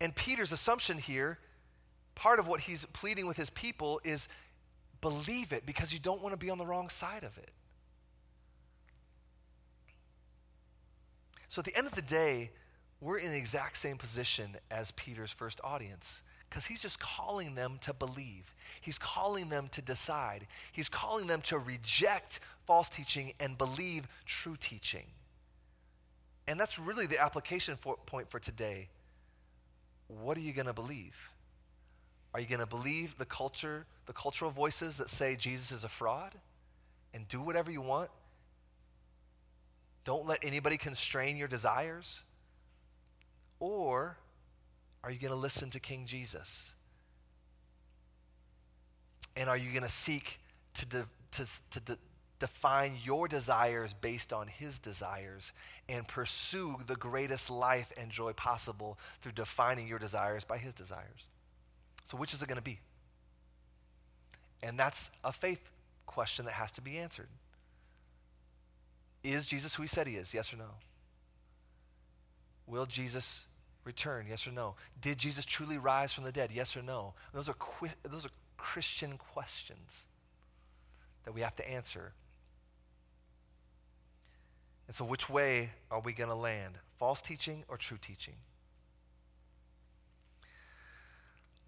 And 0.00 0.12
Peter's 0.12 0.50
assumption 0.50 0.98
here, 0.98 1.38
part 2.16 2.40
of 2.40 2.48
what 2.48 2.60
he's 2.60 2.84
pleading 2.86 3.28
with 3.28 3.36
his 3.36 3.50
people 3.50 4.00
is 4.02 4.26
believe 5.00 5.52
it 5.52 5.64
because 5.66 5.92
you 5.92 6.00
don't 6.00 6.20
want 6.20 6.32
to 6.32 6.36
be 6.36 6.50
on 6.50 6.58
the 6.58 6.66
wrong 6.66 6.88
side 6.88 7.22
of 7.22 7.38
it. 7.38 7.50
So 11.46 11.60
at 11.60 11.64
the 11.64 11.76
end 11.76 11.86
of 11.86 11.94
the 11.94 12.02
day, 12.02 12.50
we're 13.06 13.18
in 13.18 13.30
the 13.30 13.38
exact 13.38 13.78
same 13.78 13.96
position 13.96 14.56
as 14.68 14.90
Peter's 14.90 15.30
first 15.30 15.60
audience 15.62 16.24
because 16.50 16.66
he's 16.66 16.82
just 16.82 16.98
calling 16.98 17.54
them 17.54 17.78
to 17.82 17.94
believe. 17.94 18.52
He's 18.80 18.98
calling 18.98 19.48
them 19.48 19.68
to 19.72 19.80
decide. 19.80 20.44
He's 20.72 20.88
calling 20.88 21.28
them 21.28 21.40
to 21.42 21.58
reject 21.58 22.40
false 22.66 22.88
teaching 22.88 23.32
and 23.38 23.56
believe 23.56 24.08
true 24.24 24.56
teaching. 24.58 25.04
And 26.48 26.58
that's 26.58 26.80
really 26.80 27.06
the 27.06 27.22
application 27.22 27.76
for, 27.76 27.96
point 28.06 28.28
for 28.28 28.40
today. 28.40 28.88
What 30.08 30.36
are 30.36 30.40
you 30.40 30.52
going 30.52 30.66
to 30.66 30.72
believe? 30.72 31.14
Are 32.34 32.40
you 32.40 32.48
going 32.48 32.58
to 32.58 32.66
believe 32.66 33.16
the 33.18 33.24
culture, 33.24 33.86
the 34.06 34.14
cultural 34.14 34.50
voices 34.50 34.96
that 34.96 35.10
say 35.10 35.36
Jesus 35.36 35.70
is 35.70 35.84
a 35.84 35.88
fraud 35.88 36.34
and 37.14 37.28
do 37.28 37.40
whatever 37.40 37.70
you 37.70 37.82
want? 37.82 38.10
Don't 40.04 40.26
let 40.26 40.40
anybody 40.42 40.76
constrain 40.76 41.36
your 41.36 41.48
desires? 41.48 42.22
Or 43.60 44.16
are 45.02 45.10
you 45.10 45.18
going 45.18 45.32
to 45.32 45.38
listen 45.38 45.70
to 45.70 45.80
King 45.80 46.06
Jesus? 46.06 46.72
And 49.36 49.48
are 49.48 49.56
you 49.56 49.70
going 49.70 49.82
to 49.82 49.88
seek 49.88 50.40
to, 50.74 50.86
de- 50.86 51.08
to, 51.32 51.46
to 51.70 51.80
de- 51.80 51.98
define 52.38 52.96
your 53.02 53.28
desires 53.28 53.94
based 54.00 54.32
on 54.32 54.46
his 54.46 54.78
desires 54.78 55.52
and 55.88 56.06
pursue 56.08 56.76
the 56.86 56.96
greatest 56.96 57.50
life 57.50 57.92
and 57.96 58.10
joy 58.10 58.32
possible 58.32 58.98
through 59.22 59.32
defining 59.32 59.86
your 59.86 59.98
desires 59.98 60.44
by 60.44 60.58
his 60.58 60.74
desires? 60.74 61.28
So, 62.04 62.16
which 62.16 62.34
is 62.34 62.42
it 62.42 62.48
going 62.48 62.56
to 62.56 62.62
be? 62.62 62.78
And 64.62 64.78
that's 64.78 65.10
a 65.24 65.32
faith 65.32 65.60
question 66.06 66.44
that 66.46 66.52
has 66.52 66.72
to 66.72 66.80
be 66.80 66.98
answered. 66.98 67.28
Is 69.22 69.46
Jesus 69.46 69.74
who 69.74 69.82
he 69.82 69.88
said 69.88 70.06
he 70.06 70.16
is? 70.16 70.32
Yes 70.32 70.52
or 70.52 70.56
no? 70.56 70.70
Will 72.66 72.86
Jesus 72.86 73.46
return? 73.84 74.26
Yes 74.28 74.46
or 74.46 74.52
no? 74.52 74.74
Did 75.00 75.18
Jesus 75.18 75.44
truly 75.44 75.78
rise 75.78 76.12
from 76.12 76.24
the 76.24 76.32
dead? 76.32 76.50
Yes 76.52 76.76
or 76.76 76.82
no? 76.82 77.14
Those 77.32 77.48
are, 77.48 77.56
those 78.02 78.26
are 78.26 78.30
Christian 78.56 79.18
questions 79.18 80.04
that 81.24 81.32
we 81.32 81.40
have 81.40 81.56
to 81.56 81.68
answer. 81.68 82.12
And 84.86 84.94
so, 84.94 85.04
which 85.04 85.28
way 85.28 85.70
are 85.90 86.00
we 86.00 86.12
going 86.12 86.30
to 86.30 86.36
land? 86.36 86.78
False 86.98 87.20
teaching 87.20 87.64
or 87.68 87.76
true 87.76 87.98
teaching? 88.00 88.34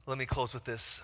Let 0.06 0.16
me 0.16 0.24
close 0.24 0.54
with 0.54 0.64
this. 0.64 1.02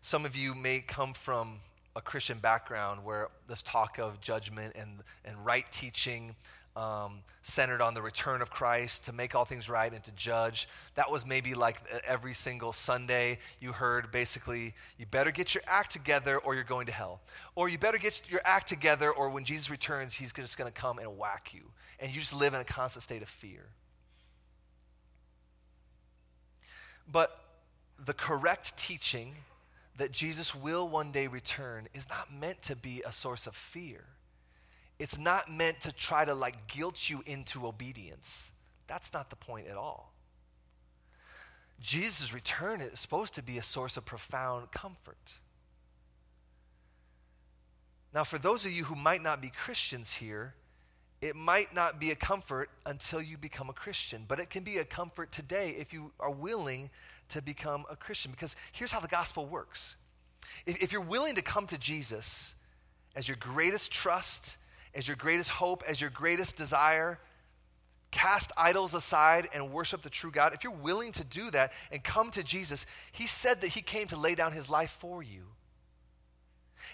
Some 0.00 0.24
of 0.24 0.36
you 0.36 0.54
may 0.54 0.80
come 0.80 1.14
from 1.14 1.60
a 1.98 2.00
Christian 2.00 2.38
background 2.38 3.04
where 3.04 3.28
this 3.48 3.60
talk 3.62 3.98
of 3.98 4.20
judgment 4.20 4.72
and, 4.76 5.00
and 5.24 5.36
right 5.44 5.66
teaching 5.72 6.36
um, 6.76 7.22
centered 7.42 7.82
on 7.82 7.92
the 7.92 8.00
return 8.00 8.40
of 8.40 8.50
Christ 8.50 9.04
to 9.06 9.12
make 9.12 9.34
all 9.34 9.44
things 9.44 9.68
right 9.68 9.92
and 9.92 10.02
to 10.04 10.12
judge. 10.12 10.68
That 10.94 11.10
was 11.10 11.26
maybe 11.26 11.54
like 11.54 11.78
every 12.06 12.34
single 12.34 12.72
Sunday 12.72 13.40
you 13.60 13.72
heard 13.72 14.12
basically, 14.12 14.74
you 14.96 15.06
better 15.06 15.32
get 15.32 15.54
your 15.54 15.64
act 15.66 15.90
together 15.90 16.38
or 16.38 16.54
you're 16.54 16.62
going 16.62 16.86
to 16.86 16.92
hell. 16.92 17.20
Or 17.56 17.68
you 17.68 17.78
better 17.78 17.98
get 17.98 18.22
your 18.28 18.42
act 18.44 18.68
together 18.68 19.10
or 19.10 19.28
when 19.28 19.44
Jesus 19.44 19.68
returns, 19.68 20.14
he's 20.14 20.32
just 20.32 20.56
going 20.56 20.72
to 20.72 20.80
come 20.80 21.00
and 21.00 21.18
whack 21.18 21.50
you. 21.52 21.62
And 21.98 22.14
you 22.14 22.20
just 22.20 22.34
live 22.34 22.54
in 22.54 22.60
a 22.60 22.64
constant 22.64 23.02
state 23.02 23.22
of 23.22 23.28
fear. 23.28 23.64
But 27.10 27.36
the 28.04 28.14
correct 28.14 28.76
teaching 28.76 29.34
that 29.98 30.12
Jesus 30.12 30.54
will 30.54 30.88
one 30.88 31.12
day 31.12 31.26
return 31.26 31.88
is 31.94 32.08
not 32.08 32.32
meant 32.32 32.62
to 32.62 32.76
be 32.76 33.02
a 33.04 33.12
source 33.12 33.46
of 33.46 33.54
fear 33.54 34.04
it's 34.98 35.18
not 35.18 35.50
meant 35.50 35.80
to 35.80 35.92
try 35.92 36.24
to 36.24 36.34
like 36.34 36.66
guilt 36.66 37.08
you 37.08 37.22
into 37.26 37.66
obedience. 37.66 38.50
That's 38.88 39.12
not 39.12 39.30
the 39.30 39.36
point 39.36 39.68
at 39.68 39.76
all. 39.76 40.12
Jesus' 41.80 42.32
return 42.32 42.80
is 42.80 42.98
supposed 42.98 43.34
to 43.36 43.42
be 43.42 43.58
a 43.58 43.62
source 43.62 43.96
of 43.96 44.04
profound 44.04 44.72
comfort. 44.72 45.34
Now, 48.12 48.24
for 48.24 48.38
those 48.38 48.66
of 48.66 48.72
you 48.72 48.84
who 48.84 48.96
might 48.96 49.22
not 49.22 49.40
be 49.40 49.50
Christians 49.50 50.12
here, 50.12 50.54
it 51.20 51.36
might 51.36 51.72
not 51.74 52.00
be 52.00 52.10
a 52.10 52.16
comfort 52.16 52.70
until 52.86 53.20
you 53.20 53.36
become 53.36 53.68
a 53.68 53.72
Christian, 53.72 54.24
but 54.26 54.40
it 54.40 54.50
can 54.50 54.64
be 54.64 54.78
a 54.78 54.84
comfort 54.84 55.30
today 55.30 55.76
if 55.78 55.92
you 55.92 56.10
are 56.18 56.30
willing 56.30 56.90
to 57.30 57.42
become 57.42 57.84
a 57.90 57.96
Christian. 57.96 58.30
Because 58.30 58.56
here's 58.72 58.92
how 58.92 59.00
the 59.00 59.08
gospel 59.08 59.46
works 59.46 59.96
if, 60.66 60.78
if 60.82 60.92
you're 60.92 61.00
willing 61.00 61.34
to 61.34 61.42
come 61.42 61.66
to 61.66 61.78
Jesus 61.78 62.54
as 63.14 63.28
your 63.28 63.36
greatest 63.36 63.90
trust 63.90 64.58
as 64.94 65.06
your 65.06 65.16
greatest 65.16 65.50
hope, 65.50 65.82
as 65.86 66.00
your 66.00 66.10
greatest 66.10 66.56
desire. 66.56 67.18
Cast 68.10 68.52
idols 68.56 68.94
aside 68.94 69.48
and 69.52 69.70
worship 69.70 70.02
the 70.02 70.10
true 70.10 70.30
God. 70.30 70.54
If 70.54 70.64
you're 70.64 70.72
willing 70.72 71.12
to 71.12 71.24
do 71.24 71.50
that 71.50 71.72
and 71.92 72.02
come 72.02 72.30
to 72.32 72.42
Jesus, 72.42 72.86
He 73.12 73.26
said 73.26 73.60
that 73.60 73.68
He 73.68 73.82
came 73.82 74.08
to 74.08 74.16
lay 74.16 74.34
down 74.34 74.52
His 74.52 74.70
life 74.70 74.96
for 74.98 75.22
you. 75.22 75.42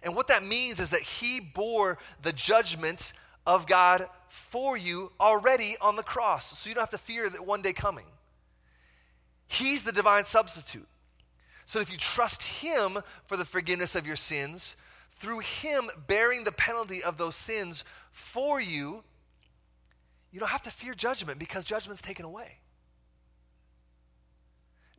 And 0.03 0.17
what 0.17 0.29
that 0.29 0.45
means 0.45 0.81
is 0.81 0.91
that 0.91 1.03
He 1.03 1.39
bore 1.39 1.99
the 2.23 2.33
judgment 2.33 3.13
of 3.47 3.67
God 3.67 4.09
for 4.29 4.77
you 4.77 5.13
already 5.21 5.77
on 5.81 5.95
the 5.95 6.03
cross. 6.03 6.59
So 6.59 6.69
you 6.69 6.75
don't 6.75 6.83
have 6.83 6.91
to 6.91 6.99
fear 6.99 7.31
that 7.31 7.47
one 7.47 7.63
day 7.63 7.73
coming. 7.73 8.07
He's 9.47 9.83
the 9.83 9.93
divine 9.93 10.25
substitute. 10.25 10.89
So 11.67 11.81
if 11.81 11.91
you 11.91 11.97
trust 11.97 12.43
Him 12.43 12.99
for 13.27 13.37
the 13.37 13.45
forgiveness 13.45 13.95
of 13.95 14.07
your 14.07 14.17
sins, 14.17 14.77
through 15.25 15.41
him 15.41 15.91
bearing 16.07 16.45
the 16.45 16.53
penalty 16.53 17.03
of 17.03 17.17
those 17.17 17.37
sins 17.37 17.85
for 18.13 18.61
you, 18.61 19.03
you 20.33 20.41
don't 20.41 20.51
have 20.51 20.63
to 20.65 20.71
fear 20.71 20.95
judgment 20.95 21.39
because 21.39 21.65
judgment's 21.65 22.03
taken 22.03 22.25
away. 22.25 22.59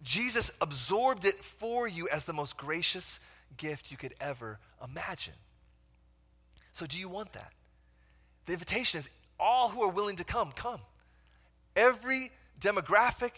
Jesus 0.01 0.51
absorbed 0.61 1.25
it 1.25 1.43
for 1.43 1.87
you 1.87 2.07
as 2.09 2.25
the 2.25 2.33
most 2.33 2.57
gracious 2.57 3.19
gift 3.57 3.91
you 3.91 3.97
could 3.97 4.13
ever 4.21 4.59
imagine. 4.83 5.33
So, 6.71 6.85
do 6.85 6.99
you 6.99 7.09
want 7.09 7.33
that? 7.33 7.51
The 8.45 8.53
invitation 8.53 8.99
is 8.99 9.09
all 9.39 9.69
who 9.69 9.81
are 9.83 9.89
willing 9.89 10.17
to 10.17 10.23
come, 10.23 10.51
come. 10.51 10.79
Every 11.75 12.31
demographic, 12.59 13.31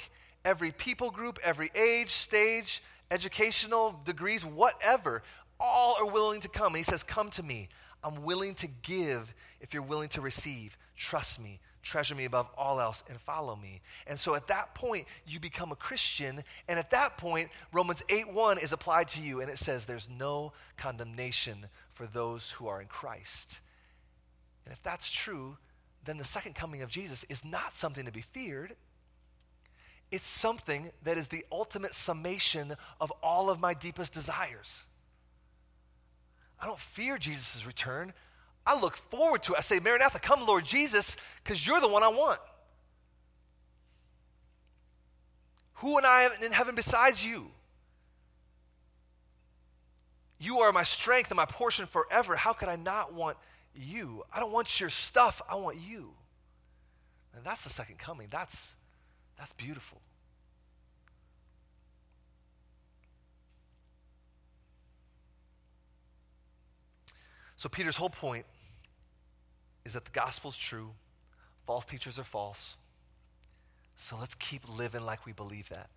every 0.48 0.72
people 0.72 1.12
group, 1.12 1.40
every 1.44 1.70
age, 1.76 2.10
stage, 2.12 2.82
educational 3.12 4.00
degrees, 4.06 4.46
whatever, 4.46 5.22
all 5.60 5.98
are 6.00 6.06
willing 6.06 6.40
to 6.40 6.48
come. 6.48 6.68
And 6.68 6.78
he 6.78 6.84
says, 6.84 7.04
Come 7.04 7.30
to 7.32 7.44
me. 7.44 7.68
I'm 8.04 8.24
willing 8.24 8.56
to 8.56 8.68
give 8.84 9.34
if 9.60 9.74
you're 9.74 9.84
willing 9.84 10.08
to 10.10 10.22
receive. 10.22 10.78
Trust 10.96 11.42
me, 11.42 11.60
treasure 11.84 12.16
me 12.16 12.26
above 12.26 12.48
all 12.58 12.80
else, 12.80 13.04
and 13.10 13.20
follow 13.20 13.56
me. 13.56 13.82
And 14.06 14.18
so 14.18 14.36
at 14.36 14.48
that 14.48 14.74
point, 14.74 15.06
you 15.26 15.40
become 15.40 15.72
a 15.72 15.76
Christian. 15.76 16.44
And 16.70 16.80
at 16.80 16.92
that 16.92 17.18
point, 17.18 17.50
Romans 17.74 18.02
8 18.08 18.32
1 18.32 18.58
is 18.60 18.72
applied 18.72 19.10
to 19.10 19.22
you. 19.22 19.42
And 19.42 19.52
it 19.52 19.60
says, 19.60 19.84
There's 19.84 20.08
no 20.10 20.54
condemnation 20.78 21.66
for 21.94 22.08
those 22.08 22.52
who 22.52 22.68
are 22.68 22.82
in 22.82 22.88
Christ. 22.88 23.60
And 24.64 24.72
if 24.72 24.82
that's 24.82 25.12
true, 25.12 25.58
then 26.06 26.18
the 26.18 26.26
second 26.26 26.56
coming 26.56 26.84
of 26.84 26.90
Jesus 26.90 27.26
is 27.28 27.44
not 27.44 27.76
something 27.76 28.06
to 28.06 28.12
be 28.14 28.22
feared. 28.22 28.76
It's 30.12 30.28
something 30.28 30.91
that 31.04 31.17
is 31.17 31.28
the 31.28 31.46
ultimate 31.52 31.93
summation 31.93 32.76
of 33.02 33.12
all 33.22 33.50
of 33.50 33.60
my 33.60 33.74
deepest 33.74 34.13
desires. 34.13 34.86
I 36.60 36.65
don't 36.65 36.80
fear 36.80 37.17
Jesus' 37.17 37.65
return. 37.65 38.13
I 38.65 38.80
look 38.80 38.98
forward 38.98 39.43
to 39.43 39.54
it. 39.54 39.60
I 39.60 39.62
say, 39.62 39.80
Maranatha, 39.80 40.20
come, 40.20 40.46
Lord 40.46 40.65
Jesus, 40.65 41.15
because 41.43 41.65
you're 41.65 41.82
the 41.82 41.88
one 41.88 42.04
I 42.04 42.08
want. 42.08 42.39
Who 45.76 45.98
and 45.98 46.06
I 46.06 46.30
in 46.41 46.52
heaven 46.52 46.74
besides 46.74 47.24
you? 47.24 47.52
You 50.39 50.60
are 50.62 50.72
my 50.72 50.84
strength 50.84 51.32
and 51.32 51.38
my 51.38 51.46
portion 51.46 51.86
forever. 51.86 52.36
How 52.36 52.54
could 52.54 52.70
I 52.70 52.76
not 52.76 53.13
want 53.13 53.38
you? 53.76 54.24
I 54.34 54.39
don't 54.39 54.52
want 54.52 54.80
your 54.80 54.89
stuff, 54.89 55.41
I 55.50 55.56
want 55.56 55.78
you. 55.78 56.12
And 57.36 57.46
that's 57.46 57.63
the 57.63 57.70
second 57.70 58.00
coming. 58.00 58.28
That's, 58.32 58.74
that's 59.38 59.54
beautiful. 59.54 60.02
So, 67.56 67.69
Peter's 67.69 67.95
whole 67.95 68.10
point 68.10 68.45
is 69.84 69.93
that 69.93 70.06
the 70.06 70.12
gospel's 70.12 70.56
true, 70.56 70.91
false 71.65 71.86
teachers 71.86 72.19
are 72.19 72.23
false. 72.23 72.76
So, 73.95 74.15
let's 74.19 74.36
keep 74.36 74.62
living 74.78 75.04
like 75.04 75.26
we 75.26 75.34
believe 75.34 75.67
that. 75.69 75.89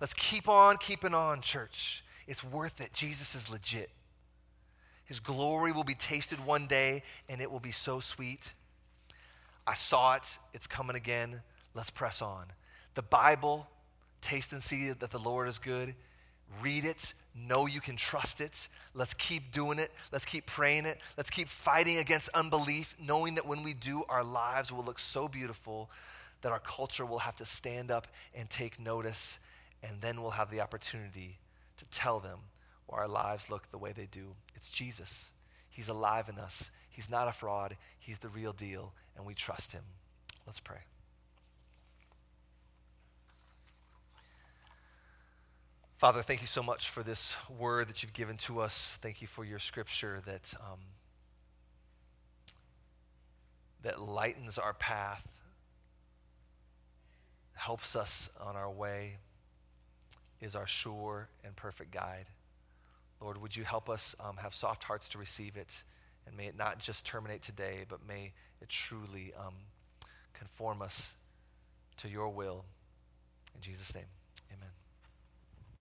Let's 0.00 0.12
keep 0.12 0.48
on 0.48 0.76
keeping 0.76 1.14
on, 1.14 1.40
church. 1.40 2.04
It's 2.26 2.44
worth 2.44 2.80
it. 2.80 2.92
Jesus 2.92 3.34
is 3.34 3.50
legit. 3.50 3.88
His 5.06 5.20
glory 5.20 5.72
will 5.72 5.84
be 5.84 5.94
tasted 5.94 6.44
one 6.44 6.66
day, 6.66 7.02
and 7.28 7.40
it 7.40 7.50
will 7.50 7.60
be 7.60 7.70
so 7.70 8.00
sweet. 8.00 8.52
I 9.66 9.74
saw 9.74 10.14
it. 10.16 10.38
It's 10.52 10.66
coming 10.66 10.96
again. 10.96 11.40
Let's 11.76 11.90
press 11.90 12.22
on. 12.22 12.46
The 12.94 13.02
Bible, 13.02 13.68
taste 14.22 14.52
and 14.52 14.62
see 14.62 14.90
that 14.90 15.10
the 15.10 15.18
Lord 15.18 15.46
is 15.46 15.58
good. 15.58 15.94
Read 16.62 16.86
it, 16.86 17.12
know 17.34 17.66
you 17.66 17.80
can 17.80 17.96
trust 17.96 18.40
it. 18.40 18.68
Let's 18.94 19.12
keep 19.14 19.52
doing 19.52 19.78
it. 19.78 19.92
Let's 20.10 20.24
keep 20.24 20.46
praying 20.46 20.86
it. 20.86 20.98
Let's 21.18 21.28
keep 21.28 21.48
fighting 21.48 21.98
against 21.98 22.30
unbelief, 22.30 22.96
knowing 22.98 23.34
that 23.34 23.46
when 23.46 23.62
we 23.62 23.74
do, 23.74 24.04
our 24.08 24.24
lives 24.24 24.72
will 24.72 24.84
look 24.84 24.98
so 24.98 25.28
beautiful 25.28 25.90
that 26.40 26.52
our 26.52 26.60
culture 26.60 27.04
will 27.04 27.18
have 27.18 27.36
to 27.36 27.44
stand 27.44 27.90
up 27.90 28.06
and 28.34 28.48
take 28.48 28.80
notice, 28.80 29.38
and 29.82 30.00
then 30.00 30.22
we'll 30.22 30.30
have 30.30 30.50
the 30.50 30.60
opportunity 30.60 31.38
to 31.76 31.84
tell 31.86 32.20
them 32.20 32.38
why 32.86 32.98
our 32.98 33.08
lives 33.08 33.50
look 33.50 33.70
the 33.70 33.78
way 33.78 33.92
they 33.92 34.08
do. 34.10 34.34
It's 34.54 34.70
Jesus. 34.70 35.26
He's 35.68 35.88
alive 35.88 36.30
in 36.30 36.38
us. 36.38 36.70
He's 36.88 37.10
not 37.10 37.28
a 37.28 37.32
fraud. 37.32 37.76
He's 37.98 38.18
the 38.18 38.28
real 38.28 38.52
deal, 38.52 38.94
and 39.16 39.26
we 39.26 39.34
trust 39.34 39.72
him. 39.72 39.82
Let's 40.46 40.60
pray. 40.60 40.78
Father, 45.98 46.22
thank 46.22 46.42
you 46.42 46.46
so 46.46 46.62
much 46.62 46.90
for 46.90 47.02
this 47.02 47.34
word 47.58 47.88
that 47.88 48.02
you've 48.02 48.12
given 48.12 48.36
to 48.36 48.60
us. 48.60 48.98
Thank 49.00 49.22
you 49.22 49.26
for 49.26 49.46
your 49.46 49.58
scripture 49.58 50.20
that, 50.26 50.52
um, 50.60 50.78
that 53.82 53.98
lightens 53.98 54.58
our 54.58 54.74
path, 54.74 55.26
helps 57.54 57.96
us 57.96 58.28
on 58.38 58.56
our 58.56 58.70
way, 58.70 59.16
is 60.42 60.54
our 60.54 60.66
sure 60.66 61.28
and 61.42 61.56
perfect 61.56 61.92
guide. 61.92 62.26
Lord, 63.22 63.40
would 63.40 63.56
you 63.56 63.64
help 63.64 63.88
us 63.88 64.14
um, 64.20 64.36
have 64.36 64.54
soft 64.54 64.84
hearts 64.84 65.08
to 65.08 65.18
receive 65.18 65.56
it? 65.56 65.82
And 66.26 66.36
may 66.36 66.44
it 66.44 66.58
not 66.58 66.78
just 66.78 67.06
terminate 67.06 67.40
today, 67.40 67.86
but 67.88 68.06
may 68.06 68.34
it 68.60 68.68
truly 68.68 69.32
um, 69.38 69.54
conform 70.34 70.82
us 70.82 71.14
to 71.96 72.08
your 72.10 72.28
will. 72.28 72.66
In 73.54 73.62
Jesus' 73.62 73.94
name. 73.94 74.04